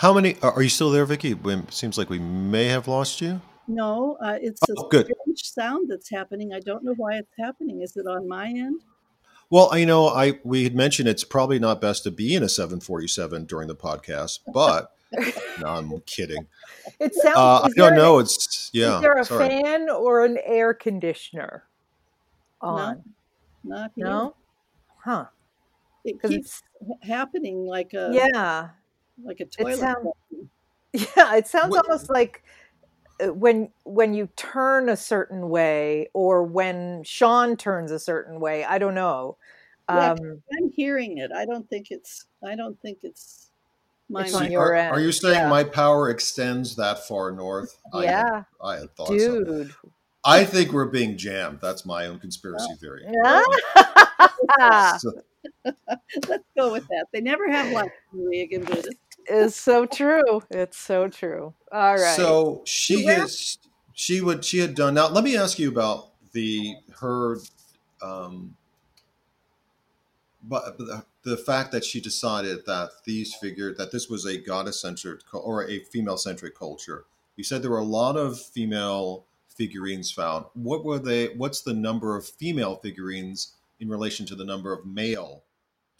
How 0.00 0.14
many 0.14 0.36
are 0.40 0.62
you 0.62 0.70
still 0.70 0.90
there, 0.90 1.04
Vicki? 1.04 1.32
It 1.44 1.74
seems 1.74 1.98
like 1.98 2.08
we 2.08 2.18
may 2.18 2.64
have 2.68 2.88
lost 2.88 3.20
you. 3.20 3.42
No, 3.68 4.16
uh, 4.24 4.38
it's 4.40 4.58
oh, 4.70 4.86
a 4.86 4.88
good. 4.88 5.04
strange 5.04 5.42
sound 5.42 5.90
that's 5.90 6.08
happening. 6.08 6.54
I 6.54 6.60
don't 6.60 6.82
know 6.82 6.94
why 6.96 7.16
it's 7.16 7.34
happening. 7.38 7.82
Is 7.82 7.98
it 7.98 8.06
on 8.06 8.26
my 8.26 8.46
end? 8.46 8.80
Well, 9.50 9.76
you 9.76 9.84
know, 9.84 10.08
I 10.08 10.40
we 10.42 10.64
had 10.64 10.74
mentioned 10.74 11.06
it's 11.06 11.22
probably 11.22 11.58
not 11.58 11.82
best 11.82 12.04
to 12.04 12.10
be 12.10 12.34
in 12.34 12.42
a 12.42 12.48
747 12.48 13.44
during 13.44 13.68
the 13.68 13.76
podcast, 13.76 14.38
but 14.54 14.90
no, 15.60 15.66
I'm 15.66 16.00
kidding. 16.06 16.46
It 16.98 17.14
sounds. 17.14 17.36
Uh, 17.36 17.60
I 17.64 17.68
don't 17.76 17.94
know. 17.94 18.20
it's 18.20 18.70
yeah. 18.72 18.96
Is 18.96 19.02
there 19.02 19.18
a 19.18 19.24
sorry. 19.26 19.48
fan 19.50 19.90
or 19.90 20.24
an 20.24 20.38
air 20.46 20.72
conditioner 20.72 21.64
on? 22.62 23.04
No, 23.64 23.76
not. 23.76 23.92
No, 23.98 24.34
huh? 25.04 25.26
It 26.06 26.22
keeps 26.22 26.62
happening 27.02 27.66
like 27.66 27.92
a 27.92 28.08
yeah 28.14 28.70
like 29.24 29.40
a 29.40 29.46
toilet. 29.46 29.74
It 29.74 29.78
sound, 29.78 30.08
yeah, 30.92 31.36
it 31.36 31.46
sounds 31.46 31.70
what, 31.70 31.86
almost 31.86 32.10
like 32.10 32.42
uh, 33.20 33.32
when 33.32 33.70
when 33.84 34.14
you 34.14 34.28
turn 34.36 34.88
a 34.88 34.96
certain 34.96 35.48
way 35.48 36.08
or 36.14 36.42
when 36.42 37.02
Sean 37.04 37.56
turns 37.56 37.90
a 37.90 37.98
certain 37.98 38.40
way. 38.40 38.64
I 38.64 38.78
don't 38.78 38.94
know. 38.94 39.36
Yeah, 39.88 40.12
um, 40.12 40.42
I'm 40.56 40.70
hearing 40.70 41.18
it. 41.18 41.30
I 41.34 41.46
don't 41.46 41.68
think 41.68 41.90
it's. 41.90 42.26
I 42.44 42.54
don't 42.54 42.80
think 42.80 42.98
it's. 43.02 43.48
It's 44.12 44.34
on 44.34 44.50
your 44.50 44.72
are, 44.72 44.74
end. 44.74 44.92
Are 44.92 45.00
you 45.00 45.12
saying 45.12 45.34
yeah. 45.36 45.48
my 45.48 45.62
power 45.62 46.10
extends 46.10 46.74
that 46.76 47.06
far 47.06 47.30
north? 47.30 47.78
Yeah, 47.94 48.00
I 48.00 48.34
had, 48.34 48.44
I 48.60 48.80
had 48.80 48.96
thought 48.96 49.08
dude. 49.08 49.70
So. 49.70 49.92
I 50.24 50.44
think 50.44 50.72
we're 50.72 50.86
being 50.86 51.16
jammed. 51.16 51.60
That's 51.62 51.86
my 51.86 52.06
own 52.06 52.18
conspiracy 52.18 52.74
theory. 52.80 53.04
so. 54.98 55.12
Let's 55.64 56.44
go 56.56 56.72
with 56.72 56.86
that. 56.88 57.06
They 57.12 57.20
never 57.20 57.50
have 57.50 57.72
lunch 57.72 57.92
in 58.12 58.24
Reagan 58.24 58.64
Buddhist 58.64 58.98
is 59.30 59.54
so 59.54 59.86
true. 59.86 60.42
It's 60.50 60.76
so 60.76 61.08
true. 61.08 61.54
All 61.72 61.94
right. 61.94 62.16
So 62.16 62.62
she 62.66 63.04
has 63.04 63.58
she 63.92 64.20
would 64.20 64.44
she 64.44 64.58
had 64.58 64.74
done 64.74 64.94
now 64.94 65.08
let 65.08 65.24
me 65.24 65.36
ask 65.36 65.58
you 65.58 65.68
about 65.68 66.10
the 66.32 66.74
her 67.00 67.38
um 68.02 68.56
but 70.42 70.78
the, 70.78 71.04
the 71.22 71.36
fact 71.36 71.70
that 71.72 71.84
she 71.84 72.00
decided 72.00 72.64
that 72.66 72.90
these 73.04 73.34
figured 73.34 73.76
that 73.76 73.92
this 73.92 74.08
was 74.08 74.24
a 74.24 74.38
goddess 74.38 74.80
centered 74.80 75.22
or 75.32 75.68
a 75.68 75.80
female 75.80 76.16
centric 76.16 76.58
culture. 76.58 77.04
You 77.36 77.44
said 77.44 77.62
there 77.62 77.70
were 77.70 77.78
a 77.78 77.84
lot 77.84 78.16
of 78.16 78.40
female 78.40 79.26
figurines 79.48 80.10
found. 80.10 80.46
What 80.54 80.84
were 80.84 80.98
they 80.98 81.28
what's 81.34 81.60
the 81.60 81.74
number 81.74 82.16
of 82.16 82.26
female 82.26 82.76
figurines 82.76 83.54
in 83.80 83.88
relation 83.88 84.24
to 84.26 84.34
the 84.34 84.44
number 84.44 84.72
of 84.72 84.86
male 84.86 85.42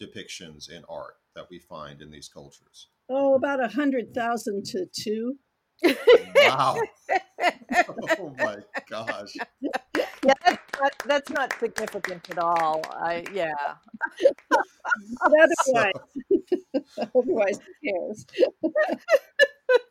depictions 0.01 0.71
in 0.71 0.85
art 0.89 1.17
that 1.41 1.49
we 1.51 1.59
find 1.59 2.03
in 2.03 2.11
these 2.11 2.29
cultures? 2.29 2.89
oh, 3.11 3.35
about 3.35 3.63
a 3.63 3.69
hundred 3.69 4.15
thousand 4.15 4.65
to 4.65 4.87
two. 4.93 5.37
wow. 6.37 6.77
oh 8.19 8.35
my 8.39 8.59
gosh. 8.89 9.35
Yeah, 10.23 10.33
that's 10.45 10.81
not, 10.81 10.93
that's 11.07 11.31
not 11.31 11.55
significant 11.59 12.29
at 12.31 12.39
all. 12.39 12.83
I 12.93 13.25
yeah. 13.33 13.55
otherwise, 15.23 15.49
so. 15.65 15.91
otherwise, 17.19 17.59
who 17.83 17.91
cares? 17.91 18.27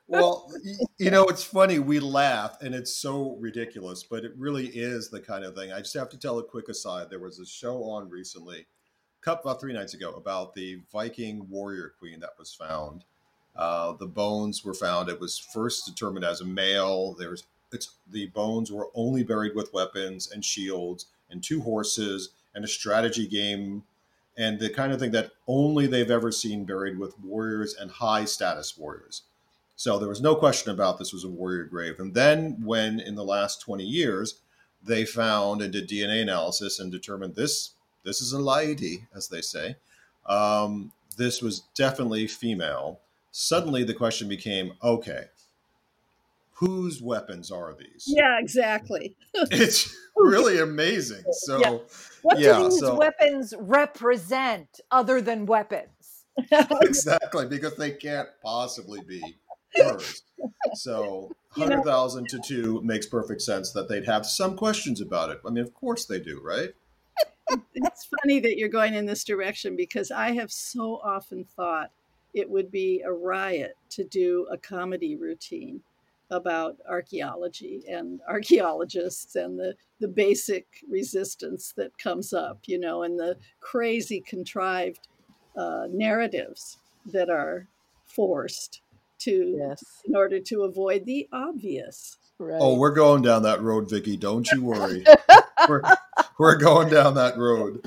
well, 0.08 0.52
you 1.00 1.10
know, 1.10 1.26
it's 1.26 1.44
funny. 1.44 1.80
We 1.80 2.00
laugh, 2.00 2.58
and 2.62 2.76
it's 2.76 2.94
so 2.94 3.36
ridiculous, 3.40 4.04
but 4.04 4.24
it 4.24 4.34
really 4.38 4.68
is 4.68 5.10
the 5.10 5.20
kind 5.20 5.44
of 5.44 5.56
thing. 5.56 5.72
I 5.72 5.80
just 5.80 5.96
have 5.96 6.10
to 6.10 6.20
tell 6.20 6.38
a 6.38 6.44
quick 6.44 6.70
aside. 6.70 7.10
There 7.10 7.20
was 7.20 7.40
a 7.40 7.46
show 7.46 7.84
on 7.86 8.08
recently, 8.08 8.68
about 9.26 9.60
three 9.60 9.74
nights 9.74 9.94
ago, 9.94 10.12
about 10.14 10.54
the 10.54 10.80
Viking 10.92 11.48
warrior 11.50 11.94
queen 12.00 12.20
that 12.20 12.38
was 12.38 12.54
found 12.54 13.04
uh, 13.60 13.92
the 13.94 14.08
bones 14.08 14.64
were 14.64 14.74
found. 14.74 15.10
It 15.10 15.20
was 15.20 15.38
first 15.38 15.86
determined 15.86 16.24
as 16.24 16.40
a 16.40 16.46
male. 16.46 17.14
There's 17.14 17.44
it's 17.72 17.96
the 18.10 18.28
bones 18.28 18.72
were 18.72 18.88
only 18.96 19.22
buried 19.24 19.54
with 19.54 19.74
weapons 19.74 20.32
and 20.32 20.44
shields 20.44 21.08
and 21.30 21.44
two 21.44 21.62
horses 21.62 22.30
and 22.56 22.66
a 22.66 22.68
strategy 22.68 23.28
game 23.28 23.84
and 24.38 24.60
the 24.60 24.70
kind 24.70 24.92
of 24.92 25.00
thing 25.00 25.12
that 25.12 25.32
only 25.46 25.86
they've 25.86 26.10
ever 26.10 26.32
seen 26.32 26.64
buried 26.64 26.98
with 26.98 27.20
warriors 27.20 27.76
and 27.76 27.92
high 27.92 28.26
status 28.26 28.76
warriors. 28.78 29.24
So 29.76 30.00
there 30.00 30.10
was 30.10 30.22
no 30.22 30.36
question 30.36 30.72
about 30.72 30.98
this 30.98 31.14
was 31.14 31.26
a 31.26 31.30
warrior 31.30 31.66
grave. 31.66 32.00
And 32.00 32.14
then 32.14 32.64
when 32.64 33.00
in 33.00 33.16
the 33.16 33.24
last 33.24 33.62
20 33.62 33.84
years 33.84 34.40
they 34.82 35.06
found 35.06 35.62
and 35.62 35.74
did 35.74 35.90
DNA 35.90 36.22
analysis 36.22 36.80
and 36.80 36.92
determined 36.92 37.36
this 37.36 37.72
this 38.04 38.22
is 38.22 38.34
a 38.34 38.40
lady, 38.40 39.08
as 39.16 39.28
they 39.28 39.42
say. 39.42 39.76
Um, 40.26 40.92
this 41.18 41.42
was 41.42 41.64
definitely 41.76 42.28
female. 42.28 43.00
Suddenly 43.32 43.84
the 43.84 43.94
question 43.94 44.28
became 44.28 44.74
okay 44.84 45.26
whose 46.60 47.02
weapons 47.02 47.52
are 47.52 47.74
these? 47.74 48.04
Yeah 48.06 48.38
exactly. 48.40 49.16
It's 49.52 49.96
really 50.18 50.60
amazing. 50.60 51.24
So 51.32 51.60
yeah. 51.60 51.78
what 52.22 52.40
yeah, 52.40 52.58
do 52.58 52.64
these 52.66 52.80
so, 52.80 52.96
weapons 52.96 53.54
represent 53.58 54.82
other 54.92 55.22
than 55.22 55.46
weapons? 55.46 56.26
Exactly 56.82 57.46
because 57.46 57.76
they 57.76 57.92
can't 57.92 58.28
possibly 58.44 59.02
be 59.02 59.22
hers. 59.76 60.24
So 60.76 61.32
100000 61.56 62.28
to 62.30 62.40
2 62.40 62.82
makes 62.84 63.06
perfect 63.06 63.42
sense 63.42 63.72
that 63.72 63.88
they'd 63.88 64.06
have 64.06 64.26
some 64.26 64.58
questions 64.58 65.00
about 65.00 65.30
it. 65.30 65.40
I 65.46 65.52
mean 65.52 65.64
of 65.64 65.74
course 65.74 66.06
they 66.06 66.20
do 66.20 66.42
right 66.44 66.72
it's 67.74 68.10
funny 68.22 68.40
that 68.40 68.58
you're 68.58 68.70
going 68.70 68.94
in 68.94 69.06
this 69.06 69.24
direction 69.24 69.76
because 69.76 70.12
i 70.12 70.32
have 70.32 70.52
so 70.52 71.00
often 71.04 71.44
thought 71.44 71.92
it 72.34 72.50
would 72.50 72.72
be 72.72 73.02
a 73.06 73.12
riot 73.12 73.76
to 73.90 74.04
do 74.04 74.48
a 74.52 74.58
comedy 74.58 75.16
routine 75.16 75.82
about 76.32 76.78
archaeology 76.88 77.84
and 77.90 78.22
archaeologists 78.30 79.36
and 79.36 79.60
the, 79.60 79.74
the 80.00 80.08
basic 80.08 80.68
resistance 80.90 81.74
that 81.76 81.98
comes 81.98 82.34
up, 82.34 82.60
you 82.66 82.80
know, 82.80 83.04
and 83.04 83.20
the 83.20 83.36
crazy 83.60 84.22
contrived 84.22 85.08
uh, 85.58 85.88
narratives 85.90 86.78
that 87.08 87.30
are 87.30 87.68
forced 88.06 88.82
to 89.20 89.56
yes. 89.58 89.84
in 90.06 90.16
order 90.16 90.40
to 90.40 90.64
avoid 90.64 91.06
the 91.06 91.28
obvious. 91.32 92.18
Right. 92.38 92.60
Oh, 92.62 92.78
we're 92.78 92.96
going 92.96 93.22
down 93.22 93.44
that 93.44 93.62
road, 93.62 93.90
Vicki. 93.90 94.16
Don't 94.16 94.50
you 94.52 94.64
worry. 94.64 95.04
we're, 95.68 95.82
we're 96.38 96.56
going 96.56 96.90
down 96.90 97.16
that 97.16 97.38
road. 97.38 97.86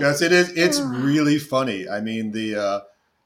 Yes, 0.00 0.22
it 0.22 0.32
is. 0.32 0.50
It's 0.56 0.80
really 0.80 1.38
funny. 1.38 1.88
I 1.88 2.00
mean, 2.00 2.32
the 2.32 2.56
uh, 2.56 2.80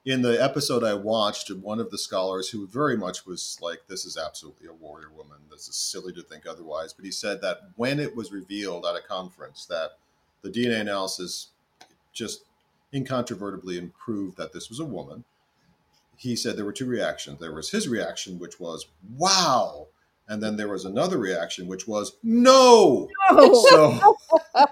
in 0.04 0.22
the 0.22 0.42
episode 0.42 0.84
I 0.84 0.94
watched, 0.94 1.50
one 1.50 1.80
of 1.80 1.90
the 1.90 1.98
scholars 1.98 2.50
who 2.50 2.66
very 2.66 2.96
much 2.96 3.24
was 3.24 3.58
like, 3.62 3.82
"This 3.88 4.04
is 4.04 4.18
absolutely 4.18 4.68
a 4.68 4.72
warrior 4.74 5.10
woman. 5.16 5.38
This 5.50 5.68
is 5.68 5.76
silly 5.76 6.12
to 6.12 6.22
think 6.22 6.46
otherwise." 6.46 6.92
But 6.92 7.06
he 7.06 7.10
said 7.10 7.40
that 7.40 7.70
when 7.76 7.98
it 7.98 8.14
was 8.14 8.30
revealed 8.30 8.84
at 8.84 8.96
a 8.96 9.00
conference 9.00 9.64
that 9.66 9.92
the 10.42 10.50
DNA 10.50 10.80
analysis 10.80 11.48
just 12.12 12.44
incontrovertibly 12.92 13.80
proved 13.98 14.36
that 14.36 14.52
this 14.52 14.68
was 14.68 14.80
a 14.80 14.84
woman, 14.84 15.24
he 16.16 16.36
said 16.36 16.56
there 16.56 16.64
were 16.64 16.72
two 16.72 16.86
reactions. 16.86 17.40
There 17.40 17.54
was 17.54 17.70
his 17.70 17.88
reaction, 17.88 18.38
which 18.38 18.58
was 18.58 18.86
"Wow," 19.16 19.88
and 20.28 20.42
then 20.42 20.56
there 20.56 20.68
was 20.68 20.84
another 20.84 21.18
reaction, 21.18 21.66
which 21.66 21.86
was 21.86 22.16
"No." 22.22 23.08
no! 23.30 23.64
So. 23.68 24.16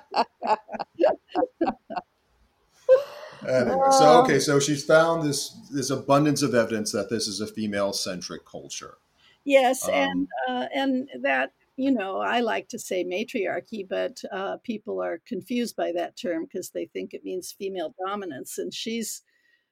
Anyway, 3.48 3.86
so 3.90 4.22
okay, 4.22 4.38
so 4.38 4.58
she's 4.58 4.84
found 4.84 5.22
this 5.22 5.50
this 5.70 5.90
abundance 5.90 6.42
of 6.42 6.54
evidence 6.54 6.92
that 6.92 7.10
this 7.10 7.26
is 7.28 7.40
a 7.40 7.46
female 7.46 7.92
centric 7.92 8.44
culture. 8.46 8.96
Yes, 9.44 9.86
um, 9.86 9.94
and 9.94 10.28
uh, 10.48 10.66
and 10.74 11.08
that 11.22 11.52
you 11.76 11.90
know 11.90 12.18
I 12.18 12.40
like 12.40 12.68
to 12.70 12.78
say 12.78 13.04
matriarchy, 13.04 13.86
but 13.88 14.22
uh, 14.32 14.56
people 14.62 15.02
are 15.02 15.20
confused 15.26 15.76
by 15.76 15.92
that 15.92 16.16
term 16.16 16.44
because 16.44 16.70
they 16.70 16.86
think 16.86 17.12
it 17.12 17.24
means 17.24 17.52
female 17.52 17.94
dominance, 18.06 18.58
and 18.58 18.72
she's 18.72 19.22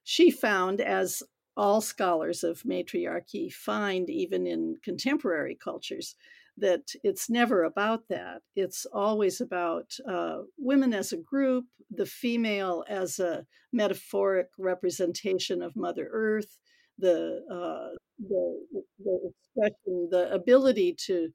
she 0.05 0.31
found 0.31 0.81
as 0.81 1.23
all 1.57 1.81
scholars 1.81 2.43
of 2.43 2.65
matriarchy 2.65 3.51
find 3.51 4.09
even 4.09 4.47
in 4.47 4.77
contemporary 4.83 5.57
cultures 5.63 6.15
that 6.59 6.83
it's 7.03 7.31
never 7.31 7.65
about 7.65 8.09
that. 8.09 8.43
It's 8.55 8.87
always 8.93 9.41
about 9.41 9.91
uh, 10.09 10.39
women 10.59 10.93
as 10.93 11.13
a 11.13 11.17
group, 11.17 11.65
the 11.91 12.07
female 12.07 12.85
as 12.89 13.19
a 13.19 13.47
metaphoric 13.73 14.49
representation 14.59 15.63
of 15.63 15.77
Mother 15.77 16.09
Earth, 16.13 16.59
the 16.99 17.41
uh, 17.51 17.97
the, 18.19 18.61
the 19.03 19.31
expression, 19.31 20.09
the 20.11 20.31
ability 20.33 20.95
to 21.07 21.31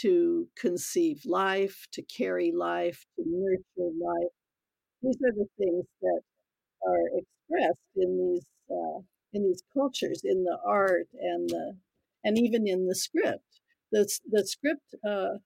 to 0.00 0.48
conceive 0.56 1.22
life, 1.24 1.86
to 1.92 2.02
carry 2.02 2.52
life, 2.52 3.04
to 3.16 3.24
nurture 3.26 3.92
life. 4.00 4.32
These 5.02 5.16
are 5.16 5.34
the 5.36 5.46
things 5.58 5.84
that 6.02 6.20
are 6.86 7.06
expressed 7.18 7.78
in 7.96 8.18
these 8.18 8.46
uh, 8.70 9.00
in 9.34 9.44
these 9.44 9.62
cultures, 9.72 10.22
in 10.24 10.44
the 10.44 10.58
art 10.66 11.08
and 11.20 11.48
the 11.48 11.76
and 12.24 12.38
even 12.38 12.66
in 12.66 12.86
the 12.86 12.94
script 12.94 13.54
the, 13.94 14.10
the 14.30 14.44
script 14.44 14.94
uh, 15.08 15.38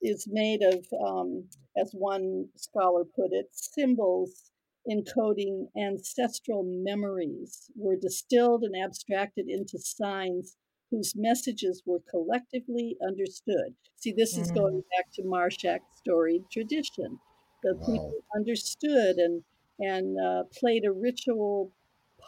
is 0.00 0.28
made 0.30 0.62
of, 0.62 0.86
um, 1.04 1.44
as 1.76 1.90
one 1.92 2.46
scholar 2.56 3.04
put 3.04 3.32
it, 3.32 3.48
symbols 3.52 4.52
encoding 4.88 5.66
ancestral 5.76 6.62
memories 6.64 7.70
were 7.76 7.96
distilled 7.96 8.62
and 8.62 8.74
abstracted 8.76 9.46
into 9.48 9.78
signs 9.78 10.56
whose 10.90 11.14
messages 11.16 11.82
were 11.84 11.98
collectively 12.08 12.96
understood. 13.06 13.74
See, 13.96 14.14
this 14.16 14.38
is 14.38 14.50
going 14.52 14.76
mm. 14.76 14.84
back 14.96 15.12
to 15.14 15.22
Marshack's 15.24 15.98
storied 15.98 16.44
tradition. 16.50 17.18
The 17.62 17.74
wow. 17.74 17.86
people 17.86 18.12
understood 18.34 19.16
and 19.16 19.42
and 19.80 20.18
uh, 20.18 20.44
played 20.58 20.84
a 20.84 20.92
ritual 20.92 21.72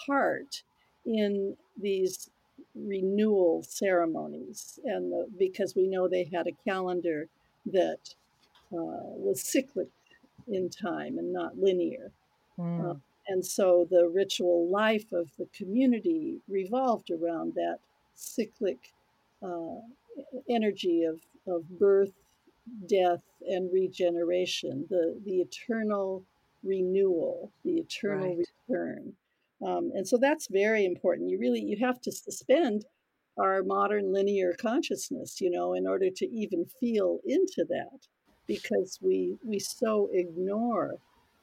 part 0.07 0.63
in 1.05 1.57
these 1.81 2.31
renewal 2.75 3.63
ceremonies, 3.63 4.79
and 4.85 5.13
the, 5.13 5.27
because 5.39 5.75
we 5.75 5.87
know 5.87 6.09
they 6.09 6.29
had 6.33 6.47
a 6.47 6.71
calendar 6.71 7.29
that 7.67 8.15
uh, 8.73 9.17
was 9.17 9.43
cyclic 9.43 9.89
in 10.49 10.69
time 10.69 11.19
and 11.19 11.33
not 11.33 11.59
linear. 11.59 12.11
Mm. 12.59 12.91
Uh, 12.91 12.95
and 13.29 13.45
so 13.45 13.87
the 13.91 14.09
ritual 14.09 14.69
life 14.69 15.13
of 15.13 15.31
the 15.39 15.47
community 15.55 16.41
revolved 16.49 17.11
around 17.11 17.55
that 17.55 17.79
cyclic 18.15 18.93
uh, 19.43 19.81
energy 20.49 21.05
of, 21.05 21.21
of 21.47 21.69
birth, 21.79 22.13
death, 22.87 23.23
and 23.49 23.73
regeneration, 23.73 24.87
the, 24.91 25.19
the 25.25 25.41
eternal 25.41 26.25
renewal, 26.63 27.51
the 27.65 27.79
eternal 27.79 28.37
right. 28.37 28.47
return. 28.69 29.13
Um, 29.67 29.93
and 29.95 30.07
so 30.07 30.17
that's 30.17 30.49
very 30.49 30.85
important. 30.85 31.31
You 31.31 31.39
really 31.39 31.61
you 31.61 31.77
have 31.81 32.01
to 32.03 32.13
suspend 32.13 32.87
our 33.39 33.63
modern 33.63 34.13
linear 34.13 34.55
consciousness, 34.61 35.41
you 35.41 35.51
know, 35.51 35.75
in 35.75 35.87
order 35.87 36.11
to 36.11 36.27
even 36.31 36.65
feel 36.81 37.21
into 37.27 37.65
that, 37.69 38.07
because 38.47 38.99
we 39.01 39.37
we 39.45 39.59
so 39.59 40.09
ignore 40.13 40.97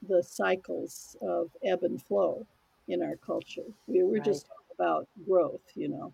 the 0.08 0.22
cycles 0.22 1.16
of 1.22 1.50
ebb 1.64 1.82
and 1.82 2.00
flow 2.02 2.46
in 2.86 3.02
our 3.02 3.16
culture. 3.16 3.68
We, 3.86 4.02
we're 4.02 4.14
right. 4.14 4.24
just 4.24 4.46
about 4.74 5.08
growth, 5.26 5.60
you 5.74 5.88
know, 5.88 6.12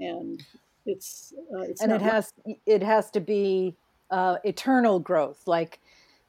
and 0.00 0.42
it's, 0.86 1.32
uh, 1.54 1.60
it's 1.60 1.80
and 1.80 1.92
it 1.92 2.02
has 2.02 2.32
it 2.66 2.82
has 2.82 3.10
to 3.12 3.20
be 3.20 3.76
uh, 4.10 4.36
eternal 4.44 4.98
growth, 4.98 5.46
like 5.46 5.80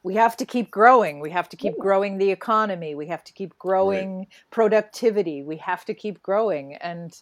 we 0.02 0.14
have 0.14 0.36
to 0.36 0.44
keep 0.44 0.70
growing. 0.70 1.20
We 1.20 1.30
have 1.30 1.48
to 1.50 1.56
keep 1.56 1.78
growing 1.78 2.18
the 2.18 2.30
economy. 2.30 2.94
We 2.94 3.06
have 3.06 3.22
to 3.24 3.32
keep 3.32 3.56
growing 3.58 4.18
right. 4.18 4.28
productivity. 4.50 5.42
We 5.42 5.58
have 5.58 5.84
to 5.84 5.94
keep 5.94 6.22
growing. 6.22 6.74
And 6.74 7.16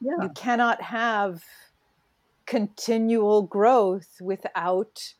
yeah. 0.00 0.22
you 0.22 0.30
cannot 0.30 0.80
have 0.80 1.42
continual 2.46 3.42
growth 3.42 4.18
without 4.20 5.14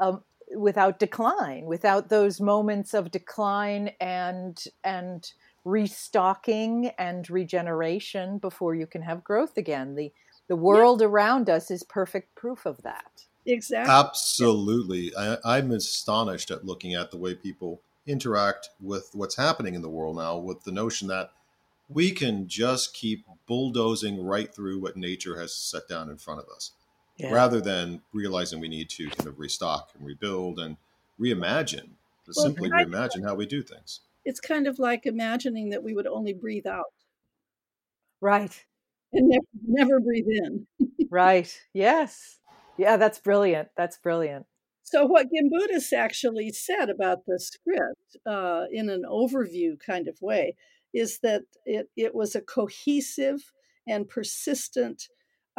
um, 0.00 0.22
without 0.54 0.98
decline, 0.98 1.66
without 1.66 2.08
those 2.08 2.40
moments 2.40 2.94
of 2.94 3.10
decline 3.10 3.90
and 4.00 4.62
and 4.84 5.32
restocking 5.64 6.92
and 6.98 7.28
regeneration 7.28 8.38
before 8.38 8.74
you 8.74 8.86
can 8.86 9.02
have 9.02 9.24
growth 9.24 9.56
again. 9.56 9.96
The 9.96 10.12
The 10.48 10.56
world 10.56 11.00
yeah. 11.00 11.08
around 11.08 11.50
us 11.50 11.70
is 11.70 11.82
perfect 11.82 12.34
proof 12.36 12.64
of 12.64 12.82
that. 12.82 13.24
Exactly. 13.46 13.92
Absolutely. 13.92 15.12
I, 15.16 15.38
I'm 15.44 15.70
astonished 15.70 16.50
at 16.50 16.64
looking 16.64 16.94
at 16.94 17.10
the 17.10 17.16
way 17.16 17.34
people 17.34 17.80
interact 18.06 18.70
with 18.80 19.10
what's 19.12 19.36
happening 19.36 19.74
in 19.74 19.82
the 19.82 19.88
world 19.88 20.16
now 20.16 20.36
with 20.36 20.64
the 20.64 20.72
notion 20.72 21.08
that 21.08 21.30
we 21.88 22.10
can 22.10 22.48
just 22.48 22.94
keep 22.94 23.24
bulldozing 23.46 24.24
right 24.24 24.52
through 24.52 24.80
what 24.80 24.96
nature 24.96 25.38
has 25.40 25.54
set 25.54 25.88
down 25.88 26.10
in 26.10 26.16
front 26.16 26.40
of 26.40 26.46
us 26.54 26.72
yeah. 27.16 27.32
rather 27.32 27.60
than 27.60 28.02
realizing 28.12 28.60
we 28.60 28.68
need 28.68 28.88
to 28.90 29.08
kind 29.10 29.28
of 29.28 29.38
restock 29.38 29.90
and 29.96 30.06
rebuild 30.06 30.58
and 30.58 30.76
reimagine, 31.20 31.90
well, 32.26 32.46
simply 32.46 32.70
reimagine 32.70 33.24
how 33.24 33.34
we 33.34 33.46
do 33.46 33.62
things. 33.62 34.00
It's 34.24 34.40
kind 34.40 34.66
of 34.66 34.78
like 34.78 35.06
imagining 35.06 35.70
that 35.70 35.82
we 35.82 35.94
would 35.94 36.06
only 36.06 36.32
breathe 36.32 36.66
out. 36.66 36.92
Right. 38.20 38.64
And 39.12 39.28
never, 39.28 39.46
never 39.66 40.00
breathe 40.00 40.26
in. 40.28 40.66
right. 41.10 41.56
Yes. 41.72 42.38
Yeah, 42.78 42.96
that's 42.96 43.18
brilliant. 43.18 43.68
That's 43.76 43.98
brilliant. 43.98 44.46
So, 44.82 45.04
what 45.04 45.26
Gimbutas 45.26 45.92
actually 45.92 46.50
said 46.52 46.90
about 46.90 47.26
the 47.26 47.40
script 47.40 48.16
uh, 48.24 48.66
in 48.70 48.88
an 48.88 49.02
overview 49.08 49.78
kind 49.84 50.06
of 50.06 50.16
way 50.20 50.54
is 50.94 51.18
that 51.20 51.42
it, 51.64 51.90
it 51.96 52.14
was 52.14 52.34
a 52.34 52.40
cohesive 52.40 53.52
and 53.86 54.08
persistent 54.08 55.08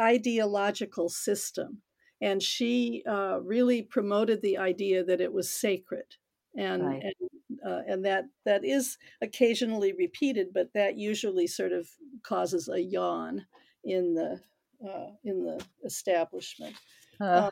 ideological 0.00 1.08
system. 1.08 1.82
And 2.20 2.42
she 2.42 3.02
uh, 3.08 3.40
really 3.42 3.82
promoted 3.82 4.42
the 4.42 4.58
idea 4.58 5.04
that 5.04 5.20
it 5.20 5.32
was 5.32 5.50
sacred. 5.50 6.16
And, 6.56 6.84
right. 6.84 7.02
and, 7.02 7.30
uh, 7.64 7.82
and 7.86 8.04
that 8.04 8.24
that 8.44 8.64
is 8.64 8.96
occasionally 9.20 9.92
repeated, 9.92 10.48
but 10.52 10.70
that 10.74 10.96
usually 10.96 11.46
sort 11.46 11.72
of 11.72 11.88
causes 12.22 12.68
a 12.68 12.80
yawn 12.80 13.46
in 13.84 14.14
the 14.14 14.40
uh, 14.84 15.10
in 15.24 15.44
the 15.44 15.64
establishment. 15.84 16.74
Uh, 17.20 17.50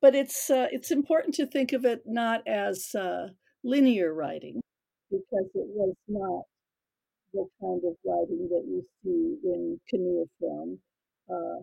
but 0.00 0.14
it's 0.14 0.50
uh, 0.50 0.66
it's 0.70 0.90
important 0.90 1.34
to 1.34 1.46
think 1.46 1.72
of 1.72 1.84
it 1.84 2.02
not 2.06 2.46
as 2.46 2.94
uh, 2.94 3.28
linear 3.64 4.14
writing 4.14 4.60
because 5.10 5.48
it 5.54 5.66
was 5.74 5.94
not 6.08 6.44
the 7.34 7.46
kind 7.60 7.82
of 7.84 7.94
writing 8.04 8.48
that 8.50 8.64
you 8.66 8.82
see 9.02 9.38
in 9.44 9.80
cuneiform. 9.90 10.78
Uh, 11.30 11.60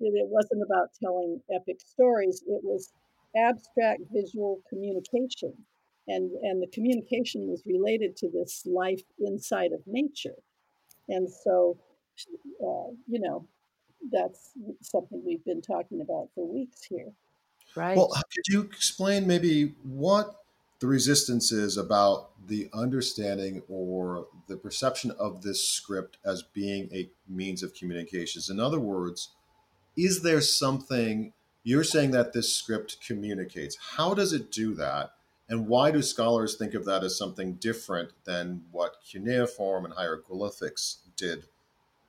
it, 0.00 0.14
it 0.14 0.28
wasn't 0.28 0.62
about 0.62 0.88
telling 1.02 1.40
epic 1.54 1.80
stories. 1.84 2.42
It 2.46 2.62
was 2.64 2.92
abstract 3.36 4.02
visual 4.12 4.60
communication, 4.68 5.52
and 6.08 6.30
and 6.42 6.62
the 6.62 6.68
communication 6.72 7.48
was 7.48 7.62
related 7.66 8.16
to 8.18 8.30
this 8.30 8.62
life 8.66 9.02
inside 9.18 9.72
of 9.72 9.80
nature, 9.86 10.36
and 11.08 11.28
so 11.30 11.78
uh, 12.62 12.92
you 13.06 13.20
know 13.20 13.46
that's 14.10 14.50
something 14.80 15.22
we've 15.24 15.44
been 15.44 15.62
talking 15.62 16.00
about 16.00 16.28
for 16.34 16.46
weeks 16.46 16.84
here. 16.84 17.12
Right. 17.74 17.96
Well, 17.96 18.08
could 18.08 18.52
you 18.52 18.62
explain 18.62 19.26
maybe 19.26 19.74
what 19.82 20.42
the 20.82 20.88
resistance 20.88 21.52
is 21.52 21.76
about 21.76 22.30
the 22.48 22.68
understanding 22.74 23.62
or 23.68 24.26
the 24.48 24.56
perception 24.56 25.12
of 25.12 25.42
this 25.42 25.68
script 25.68 26.18
as 26.24 26.42
being 26.42 26.88
a 26.92 27.08
means 27.28 27.62
of 27.62 27.72
communications. 27.72 28.50
In 28.50 28.58
other 28.58 28.80
words, 28.80 29.28
is 29.96 30.22
there 30.22 30.40
something 30.40 31.32
you're 31.62 31.84
saying 31.84 32.10
that 32.10 32.32
this 32.32 32.52
script 32.52 32.96
communicates? 33.06 33.76
How 33.96 34.12
does 34.12 34.32
it 34.32 34.50
do 34.50 34.74
that? 34.74 35.12
And 35.48 35.68
why 35.68 35.92
do 35.92 36.02
scholars 36.02 36.56
think 36.56 36.74
of 36.74 36.84
that 36.86 37.04
as 37.04 37.16
something 37.16 37.54
different 37.54 38.10
than 38.24 38.64
what 38.72 38.96
cuneiform 39.08 39.84
and 39.84 39.94
hieroglyphics 39.94 40.98
did 41.16 41.44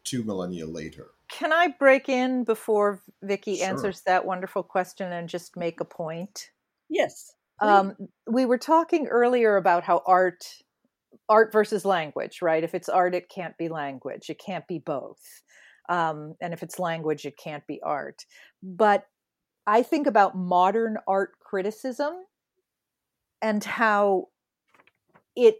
two 0.03 0.23
millennia 0.23 0.65
later? 0.65 1.11
Can 1.33 1.51
I 1.51 1.69
break 1.79 2.09
in 2.09 2.43
before 2.43 3.01
Vicki 3.23 3.57
sure. 3.57 3.67
answers 3.67 4.01
that 4.05 4.25
wonderful 4.25 4.61
question 4.61 5.11
and 5.11 5.27
just 5.27 5.57
make 5.57 5.79
a 5.79 5.85
point? 5.85 6.51
Yes. 6.89 7.33
Um, 7.59 7.95
we 8.29 8.45
were 8.45 8.59
talking 8.59 9.07
earlier 9.07 9.57
about 9.57 9.83
how 9.83 10.03
art 10.05 10.45
art 11.29 11.53
versus 11.53 11.85
language 11.85 12.41
right 12.41 12.63
if 12.63 12.75
it's 12.75 12.89
art 12.89 13.15
it 13.15 13.29
can't 13.29 13.57
be 13.57 13.69
language 13.69 14.29
it 14.29 14.39
can't 14.43 14.67
be 14.67 14.79
both 14.79 15.41
um, 15.87 16.35
and 16.41 16.53
if 16.53 16.63
it's 16.63 16.79
language 16.79 17.25
it 17.25 17.37
can't 17.37 17.65
be 17.67 17.79
art 17.83 18.25
but 18.61 19.05
i 19.67 19.81
think 19.83 20.07
about 20.07 20.35
modern 20.35 20.97
art 21.07 21.33
criticism 21.39 22.13
and 23.41 23.63
how 23.63 24.25
it 25.35 25.57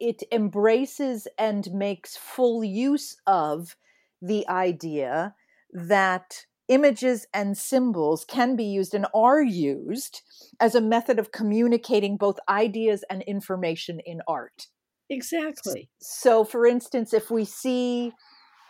it 0.00 0.22
embraces 0.32 1.28
and 1.38 1.70
makes 1.72 2.16
full 2.16 2.64
use 2.64 3.16
of 3.26 3.76
the 4.20 4.48
idea 4.48 5.34
that 5.72 6.46
images 6.68 7.26
and 7.34 7.58
symbols 7.58 8.24
can 8.24 8.54
be 8.54 8.64
used 8.64 8.94
and 8.94 9.06
are 9.12 9.42
used 9.42 10.22
as 10.60 10.74
a 10.74 10.80
method 10.80 11.18
of 11.18 11.32
communicating 11.32 12.16
both 12.16 12.38
ideas 12.48 13.04
and 13.10 13.22
information 13.22 14.00
in 14.06 14.20
art. 14.28 14.66
Exactly. 15.10 15.90
So, 16.00 16.44
for 16.44 16.66
instance, 16.66 17.12
if 17.12 17.30
we 17.30 17.44
see, 17.44 18.12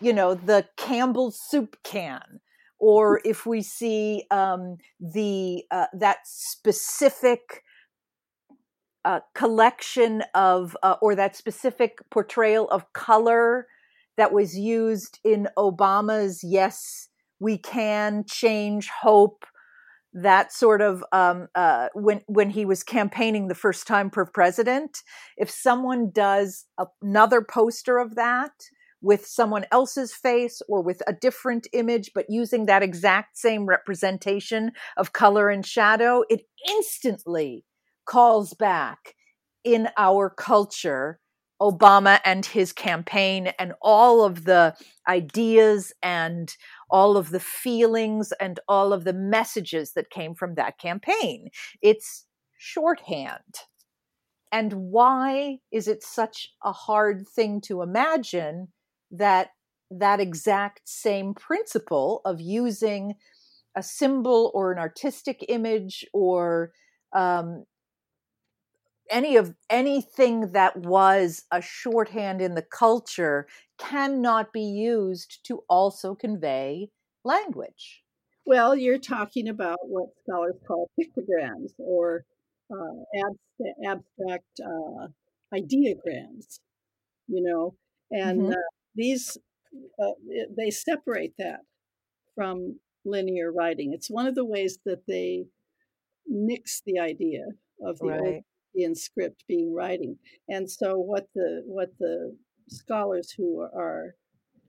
you 0.00 0.12
know, 0.14 0.34
the 0.34 0.66
Campbell's 0.78 1.38
soup 1.38 1.76
can, 1.84 2.40
or 2.78 3.20
if 3.26 3.44
we 3.44 3.60
see 3.60 4.24
um, 4.30 4.78
the 4.98 5.64
uh, 5.70 5.86
that 5.92 6.20
specific 6.24 7.62
uh, 9.04 9.20
collection 9.34 10.22
of, 10.34 10.76
uh, 10.82 10.96
or 11.02 11.14
that 11.14 11.36
specific 11.36 11.98
portrayal 12.10 12.68
of 12.70 12.90
color 12.94 13.66
that 14.20 14.32
was 14.32 14.56
used 14.56 15.18
in 15.24 15.48
Obama's 15.56 16.44
Yes 16.44 17.08
we 17.40 17.56
can 17.56 18.24
change 18.28 18.88
hope 18.88 19.44
that 20.12 20.52
sort 20.52 20.82
of 20.82 21.04
um, 21.12 21.48
uh, 21.54 21.88
when 21.94 22.20
when 22.26 22.50
he 22.50 22.64
was 22.64 22.82
campaigning 22.82 23.48
the 23.48 23.54
first 23.54 23.86
time 23.86 24.10
for 24.10 24.26
president. 24.26 24.98
If 25.36 25.50
someone 25.50 26.10
does 26.10 26.66
another 27.02 27.42
poster 27.42 27.98
of 27.98 28.14
that 28.16 28.52
with 29.02 29.24
someone 29.24 29.64
else's 29.72 30.12
face 30.12 30.60
or 30.68 30.82
with 30.82 31.02
a 31.06 31.12
different 31.12 31.66
image 31.72 32.10
but 32.14 32.26
using 32.28 32.66
that 32.66 32.82
exact 32.82 33.38
same 33.38 33.64
representation 33.64 34.72
of 34.98 35.14
color 35.14 35.48
and 35.48 35.64
shadow 35.64 36.22
it 36.28 36.42
instantly 36.68 37.64
calls 38.04 38.52
back 38.52 39.14
in 39.64 39.88
our 39.96 40.28
culture 40.28 41.18
Obama 41.60 42.20
and 42.24 42.46
his 42.46 42.72
campaign 42.72 43.52
and 43.58 43.74
all 43.82 44.24
of 44.24 44.44
the 44.44 44.74
ideas 45.06 45.92
and 46.02 46.56
all 46.90 47.16
of 47.16 47.30
the 47.30 47.40
feelings 47.40 48.32
and 48.40 48.58
all 48.68 48.92
of 48.92 49.04
the 49.04 49.12
messages 49.12 49.92
that 49.92 50.10
came 50.10 50.34
from 50.34 50.54
that 50.54 50.78
campaign. 50.78 51.48
It's 51.82 52.26
shorthand. 52.58 53.60
And 54.52 54.72
why 54.72 55.58
is 55.70 55.86
it 55.86 56.02
such 56.02 56.50
a 56.64 56.72
hard 56.72 57.26
thing 57.28 57.60
to 57.62 57.82
imagine 57.82 58.68
that 59.12 59.50
that 59.90 60.20
exact 60.20 60.82
same 60.84 61.34
principle 61.34 62.20
of 62.24 62.40
using 62.40 63.14
a 63.76 63.82
symbol 63.82 64.50
or 64.54 64.72
an 64.72 64.78
artistic 64.78 65.44
image 65.48 66.04
or 66.12 66.72
um, 67.12 67.64
any 69.10 69.36
of 69.36 69.54
anything 69.68 70.52
that 70.52 70.76
was 70.76 71.44
a 71.50 71.60
shorthand 71.60 72.40
in 72.40 72.54
the 72.54 72.62
culture 72.62 73.46
cannot 73.78 74.52
be 74.52 74.62
used 74.62 75.40
to 75.44 75.60
also 75.68 76.14
convey 76.14 76.90
language. 77.24 78.02
Well, 78.46 78.74
you're 78.74 78.98
talking 78.98 79.48
about 79.48 79.78
what 79.82 80.08
scholars 80.22 80.56
call 80.66 80.90
pictograms 80.98 81.72
or 81.78 82.24
uh, 82.72 83.20
abstract 83.84 84.60
uh, 84.64 85.08
ideograms, 85.54 86.60
you 87.28 87.42
know, 87.42 87.74
and 88.10 88.42
mm-hmm. 88.42 88.52
uh, 88.52 88.70
these 88.94 89.36
uh, 90.02 90.12
they 90.56 90.70
separate 90.70 91.34
that 91.38 91.60
from 92.34 92.78
linear 93.04 93.52
writing. 93.52 93.92
It's 93.92 94.10
one 94.10 94.26
of 94.26 94.34
the 94.34 94.44
ways 94.44 94.78
that 94.84 95.06
they 95.06 95.44
mix 96.26 96.82
the 96.84 96.98
idea 96.98 97.44
of 97.84 97.98
the 97.98 98.06
right. 98.06 98.42
In 98.74 98.94
script 98.94 99.44
being 99.48 99.74
writing. 99.74 100.16
And 100.48 100.70
so 100.70 100.98
what 100.98 101.28
the 101.34 101.62
what 101.66 101.90
the 101.98 102.36
scholars 102.68 103.32
who 103.36 103.60
are 103.60 104.14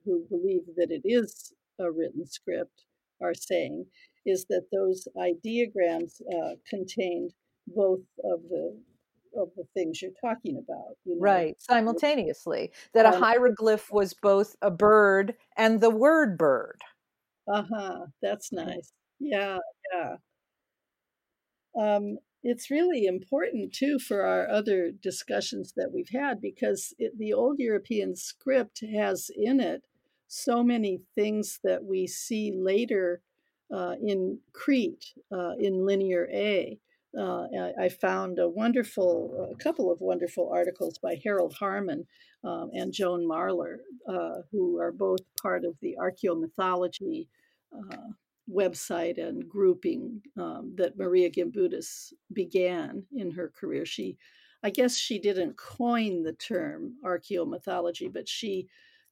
who 0.05 0.25
believe 0.29 0.61
that 0.77 0.91
it 0.91 1.01
is 1.05 1.53
a 1.79 1.91
written 1.91 2.25
script 2.25 2.85
are 3.21 3.33
saying 3.33 3.85
is 4.25 4.45
that 4.49 4.65
those 4.71 5.07
ideograms 5.17 6.21
uh, 6.21 6.55
contained 6.67 7.31
both 7.67 8.01
of 8.23 8.41
the 8.49 8.77
of 9.37 9.49
the 9.55 9.63
things 9.73 10.01
you're 10.01 10.11
talking 10.21 10.57
about. 10.57 10.95
You 11.05 11.15
know? 11.15 11.21
Right, 11.21 11.55
simultaneously. 11.61 12.71
That 12.93 13.05
a 13.05 13.17
hieroglyph 13.17 13.91
was 13.91 14.13
both 14.13 14.55
a 14.61 14.71
bird 14.71 15.35
and 15.55 15.79
the 15.79 15.89
word 15.89 16.37
bird. 16.37 16.81
Uh 17.51 17.63
huh. 17.73 18.05
That's 18.21 18.51
nice. 18.51 18.91
Yeah, 19.19 19.57
yeah. 19.93 20.15
Um, 21.79 22.17
it's 22.43 22.71
really 22.71 23.05
important 23.05 23.73
too 23.73 23.99
for 23.99 24.25
our 24.25 24.49
other 24.49 24.91
discussions 24.91 25.73
that 25.75 25.91
we've 25.93 26.09
had 26.09 26.41
because 26.41 26.93
it, 26.97 27.17
the 27.17 27.33
old 27.33 27.59
European 27.59 28.15
script 28.15 28.83
has 28.93 29.29
in 29.35 29.59
it 29.59 29.83
so 30.27 30.63
many 30.63 31.01
things 31.15 31.59
that 31.63 31.83
we 31.83 32.07
see 32.07 32.53
later 32.55 33.21
uh, 33.73 33.95
in 34.01 34.39
Crete, 34.53 35.13
uh, 35.31 35.53
in 35.59 35.85
Linear 35.85 36.27
A. 36.31 36.79
Uh, 37.17 37.45
I 37.79 37.89
found 37.89 38.39
a 38.39 38.47
wonderful, 38.47 39.49
a 39.51 39.61
couple 39.61 39.91
of 39.91 39.99
wonderful 39.99 40.49
articles 40.49 40.97
by 40.97 41.19
Harald 41.21 41.55
Haarmann 41.59 42.05
um, 42.45 42.71
and 42.73 42.93
Joan 42.93 43.27
Marler, 43.27 43.79
uh, 44.07 44.43
who 44.51 44.79
are 44.79 44.93
both 44.93 45.19
part 45.41 45.65
of 45.65 45.75
the 45.81 45.97
archaeomythology 45.99 47.27
uh, 47.73 47.97
website 48.51 49.17
and 49.17 49.47
grouping 49.47 50.21
um, 50.37 50.73
that 50.75 50.97
Maria 50.97 51.29
Gimbutas 51.29 52.11
began 52.33 53.03
in 53.15 53.31
her 53.31 53.49
career. 53.49 53.85
She, 53.85 54.17
I 54.63 54.69
guess, 54.69 54.97
she 54.97 55.19
didn't 55.19 55.57
coin 55.57 56.23
the 56.23 56.33
term 56.33 56.95
archaeomythology, 57.05 58.11
but 58.11 58.27
she 58.27 58.67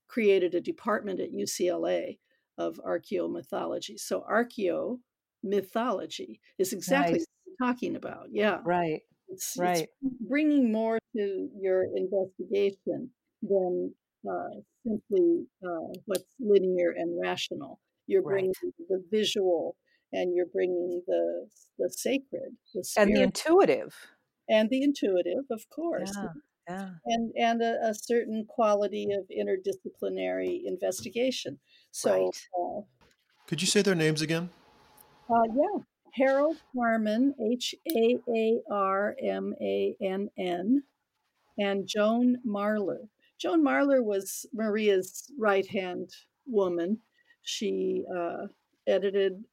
created 0.07 0.55
a 0.55 0.61
department 0.61 1.19
at 1.19 1.31
UCLA 1.31 2.17
of 2.57 2.79
archaeomythology. 2.85 3.99
So 3.99 4.25
archaeomythology 4.29 6.39
is 6.57 6.73
exactly 6.73 7.19
nice. 7.19 7.27
what 7.27 7.47
we're 7.47 7.67
talking 7.67 7.95
about. 7.95 8.27
Yeah. 8.31 8.59
Right. 8.65 9.01
It's, 9.29 9.55
right. 9.57 9.87
It's 10.01 10.15
bringing 10.27 10.71
more 10.71 10.99
to 11.15 11.49
your 11.59 11.85
investigation 11.95 13.11
than 13.41 13.93
uh, 14.29 14.49
simply 14.85 15.45
uh, 15.63 15.93
what's 16.05 16.35
linear 16.39 16.93
and 16.97 17.17
rational. 17.21 17.79
You're 18.09 18.23
bringing 18.23 18.53
right. 18.63 18.73
the 18.89 19.03
visual 19.11 19.75
and 20.11 20.35
you're 20.35 20.47
bringing 20.47 21.01
the 21.07 21.47
the 21.77 21.89
sacred, 21.89 22.57
the 22.73 22.83
and 22.97 23.15
the 23.15 23.21
intuitive, 23.21 23.95
and 24.49 24.69
the 24.69 24.81
intuitive, 24.83 25.45
of 25.51 25.69
course. 25.69 26.11
Yeah 26.15 26.29
yeah. 26.69 26.89
and 27.05 27.31
and 27.35 27.61
a, 27.61 27.89
a, 27.89 27.93
certain 27.93 28.45
quality 28.47 29.07
of 29.11 29.25
interdisciplinary 29.29 30.61
investigation. 30.65 31.59
So, 31.91 32.25
right. 32.25 32.47
uh, 32.59 32.81
could 33.47 33.61
you 33.61 33.67
say 33.67 33.81
their 33.81 33.95
names 33.95 34.21
again? 34.21 34.49
Uh, 35.29 35.43
yeah, 35.55 35.83
Harald 36.13 36.57
Haarmann, 36.75 37.33
H 37.51 37.75
A 37.95 38.17
A 38.29 38.59
R 38.71 39.15
M 39.21 39.55
A 39.61 39.95
N 40.01 40.29
N, 40.37 40.83
and 41.57 41.87
Joan 41.87 42.37
Marler. 42.47 43.09
Joan 43.39 43.63
Marler 43.63 44.03
was 44.03 44.45
Maria's 44.53 45.31
right 45.37 45.67
hand 45.67 46.11
woman. 46.45 46.99
She 47.49 48.03
uh, 48.15 48.47
edited 48.87 49.43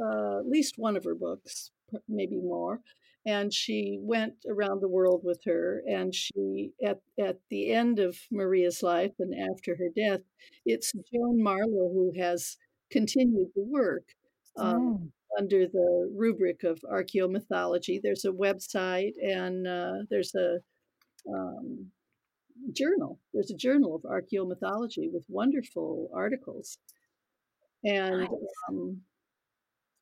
uh, 0.00 0.38
at 0.38 0.46
least 0.46 0.74
one 0.78 0.96
of 0.96 1.04
her 1.04 1.14
books, 1.14 1.70
maybe 2.08 2.36
more 2.36 2.80
and 3.28 3.52
she 3.52 3.98
went 4.00 4.34
around 4.48 4.80
the 4.80 4.88
world 4.88 5.20
with 5.22 5.40
her 5.44 5.82
and 5.86 6.14
she 6.14 6.72
at, 6.84 7.00
at 7.20 7.36
the 7.50 7.72
end 7.72 7.98
of 7.98 8.16
maria's 8.30 8.82
life 8.82 9.12
and 9.18 9.34
after 9.50 9.76
her 9.76 9.88
death 9.94 10.20
it's 10.64 10.92
joan 11.12 11.38
marler 11.38 11.92
who 11.92 12.12
has 12.16 12.56
continued 12.90 13.48
the 13.54 13.64
work 13.64 14.04
um, 14.56 14.98
mm. 14.98 15.10
under 15.38 15.66
the 15.66 16.10
rubric 16.16 16.64
of 16.64 16.80
archaeomythology 16.90 18.00
there's 18.02 18.24
a 18.24 18.30
website 18.30 19.12
and 19.22 19.66
uh, 19.66 19.98
there's 20.10 20.34
a 20.34 20.58
um, 21.30 21.90
journal 22.72 23.18
there's 23.32 23.50
a 23.50 23.56
journal 23.56 23.94
of 23.94 24.02
archaeomythology 24.02 25.10
with 25.12 25.24
wonderful 25.28 26.10
articles 26.14 26.78
and 27.84 28.20
nice. 28.20 28.28
um, 28.68 29.00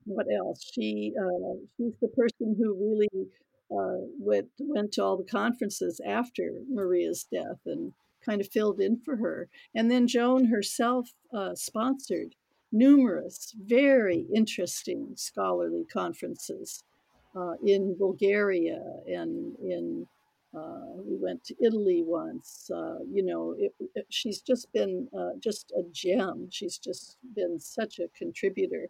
what 0.07 0.27
else? 0.33 0.71
She 0.73 1.13
uh, 1.21 1.55
she's 1.77 1.95
the 2.01 2.09
person 2.09 2.57
who 2.59 2.75
really 2.75 3.29
uh, 3.71 4.07
went 4.19 4.49
went 4.59 4.93
to 4.93 5.05
all 5.05 5.17
the 5.17 5.25
conferences 5.25 6.01
after 6.07 6.63
Maria's 6.69 7.27
death 7.31 7.61
and 7.67 7.93
kind 8.25 8.41
of 8.41 8.49
filled 8.49 8.81
in 8.81 8.99
for 9.05 9.17
her. 9.17 9.49
And 9.75 9.91
then 9.91 10.07
Joan 10.07 10.47
herself 10.47 11.11
uh, 11.35 11.55
sponsored 11.55 12.35
numerous 12.73 13.55
very 13.57 14.27
interesting 14.35 15.13
scholarly 15.17 15.85
conferences 15.93 16.83
uh, 17.37 17.55
in 17.65 17.97
Bulgaria 17.99 18.83
and 19.07 19.57
in 19.59 20.07
uh, 20.57 20.81
we 21.05 21.17
went 21.17 21.45
to 21.45 21.55
Italy 21.63 22.03
once. 22.05 22.71
Uh, 22.75 22.99
you 23.11 23.23
know, 23.23 23.55
it, 23.59 23.75
it, 23.95 24.07
she's 24.09 24.41
just 24.41 24.73
been 24.73 25.09
uh, 25.17 25.39
just 25.39 25.73
a 25.77 25.83
gem. 25.93 26.49
She's 26.51 26.79
just 26.79 27.19
been 27.35 27.59
such 27.61 27.99
a 27.99 28.09
contributor 28.17 28.89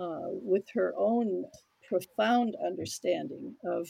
uh, 0.00 0.28
with 0.30 0.64
her 0.74 0.94
own 0.96 1.44
profound 1.86 2.56
understanding 2.64 3.54
of 3.64 3.88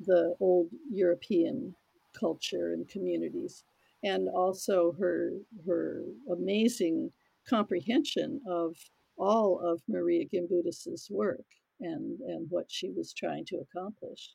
the 0.00 0.34
old 0.40 0.68
European 0.90 1.74
culture 2.18 2.72
and 2.72 2.88
communities, 2.88 3.64
and 4.02 4.28
also 4.28 4.92
her 4.98 5.32
her 5.66 6.02
amazing 6.32 7.12
comprehension 7.48 8.40
of 8.48 8.74
all 9.16 9.60
of 9.60 9.80
Maria 9.88 10.24
Gimbutas's 10.24 11.08
work 11.10 11.44
and 11.80 12.18
and 12.20 12.46
what 12.50 12.66
she 12.68 12.90
was 12.90 13.12
trying 13.12 13.44
to 13.46 13.58
accomplish. 13.58 14.34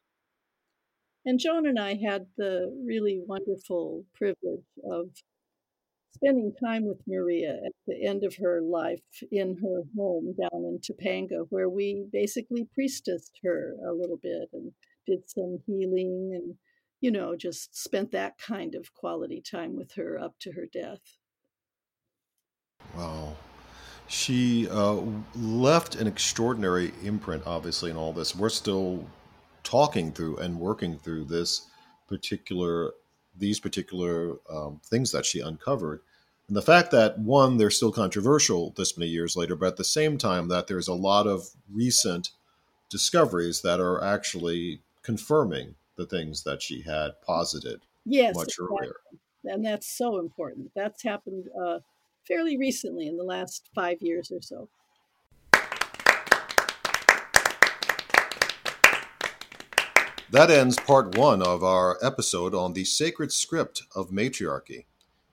And 1.26 1.40
Joan 1.40 1.68
and 1.68 1.80
I 1.80 1.96
had 1.96 2.26
the 2.38 2.76
really 2.86 3.22
wonderful 3.28 4.06
privilege 4.16 4.66
of 4.92 5.10
spending 6.16 6.54
time 6.64 6.86
with 6.86 7.00
Maria 7.08 7.60
at 7.66 7.72
the 7.88 8.06
end 8.06 8.24
of 8.24 8.36
her 8.36 8.62
life 8.62 9.02
in 9.32 9.58
her 9.62 9.84
home 9.96 10.36
down 10.40 10.66
in 10.66 10.80
Topanga, 10.80 11.46
where 11.50 11.70
we 11.70 12.06
basically 12.12 12.68
priestessed 12.74 13.40
her 13.44 13.76
a 13.88 13.94
little 13.94 14.20
bit 14.22 14.50
and 14.54 14.72
did 15.08 15.30
some 15.30 15.60
healing 15.66 16.32
and, 16.34 16.56
you 17.02 17.12
know, 17.12 17.36
just 17.36 17.76
spent 17.76 18.12
that 18.12 18.38
kind 18.38 18.76
of 18.76 18.94
quality 18.94 19.42
time 19.42 19.76
with 19.76 19.94
her 19.94 20.20
up 20.20 20.36
to 20.40 20.52
her 20.52 20.66
death. 20.72 21.02
Wow. 22.96 23.36
She 24.08 24.68
uh, 24.70 25.02
left 25.36 25.96
an 25.96 26.08
extraordinary 26.08 26.92
imprint, 27.04 27.44
obviously, 27.46 27.92
in 27.92 27.98
all 27.98 28.12
this. 28.12 28.36
We're 28.36 28.50
still 28.50 29.06
talking 29.64 30.12
through 30.12 30.38
and 30.38 30.60
working 30.60 30.98
through 30.98 31.26
this 31.26 31.68
particular 32.08 32.94
these 33.38 33.60
particular 33.60 34.38
um, 34.50 34.82
things 34.86 35.12
that 35.12 35.26
she 35.26 35.40
uncovered. 35.40 36.02
And 36.48 36.58
the 36.58 36.62
fact 36.62 36.92
that, 36.92 37.18
one, 37.18 37.56
they're 37.56 37.70
still 37.70 37.94
controversial 37.94 38.74
this 38.76 38.98
many 38.98 39.10
years 39.10 39.38
later, 39.38 39.56
but 39.56 39.68
at 39.68 39.78
the 39.78 39.86
same 39.86 40.18
time, 40.18 40.50
that 40.50 40.68
there's 40.68 40.90
a 40.90 40.94
lot 40.94 41.28
of 41.28 41.48
recent 41.72 42.32
discoveries 42.90 43.62
that 43.62 43.80
are 43.80 44.04
actually 44.04 44.82
confirming 45.02 45.76
the 45.96 46.06
things 46.06 46.44
that 46.44 46.62
she 46.62 46.82
had 46.82 47.12
posited 47.26 47.82
yes, 48.06 48.36
much 48.36 48.50
exactly. 48.50 48.78
earlier. 48.80 48.96
And 49.46 49.66
that's 49.66 49.88
so 49.88 50.20
important. 50.20 50.72
That's 50.76 51.02
happened 51.02 51.46
uh, 51.60 51.80
fairly 52.28 52.58
recently 52.58 53.08
in 53.08 53.18
the 53.18 53.24
last 53.24 53.70
five 53.74 54.02
years 54.02 54.32
or 54.32 54.42
so. 54.42 54.68
That 60.32 60.50
ends 60.50 60.78
part 60.78 61.18
one 61.18 61.42
of 61.42 61.62
our 61.62 61.98
episode 62.02 62.56
on 62.56 62.72
the 62.72 62.86
sacred 62.86 63.34
script 63.34 63.84
of 63.94 64.14
matriarchy. 64.14 64.86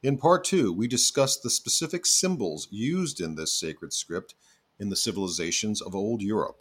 In 0.03 0.19
part 0.19 0.43
two, 0.43 0.73
we 0.73 0.89
discuss 0.89 1.37
the 1.37 1.51
specific 1.51 2.05
symbols 2.05 2.67
used 2.73 3.21
in 3.21 3.37
this 3.37 3.53
sacred 3.53 3.93
script 3.93 4.35
in 4.77 4.89
the 4.89 4.97
civilizations 4.97 5.81
of 5.81 5.95
old 5.95 6.21
Europe. 6.21 6.59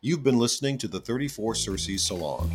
You've 0.00 0.22
been 0.22 0.38
listening 0.38 0.78
to 0.78 0.86
the 0.86 1.00
34 1.00 1.56
Circe 1.56 2.00
Salon. 2.00 2.52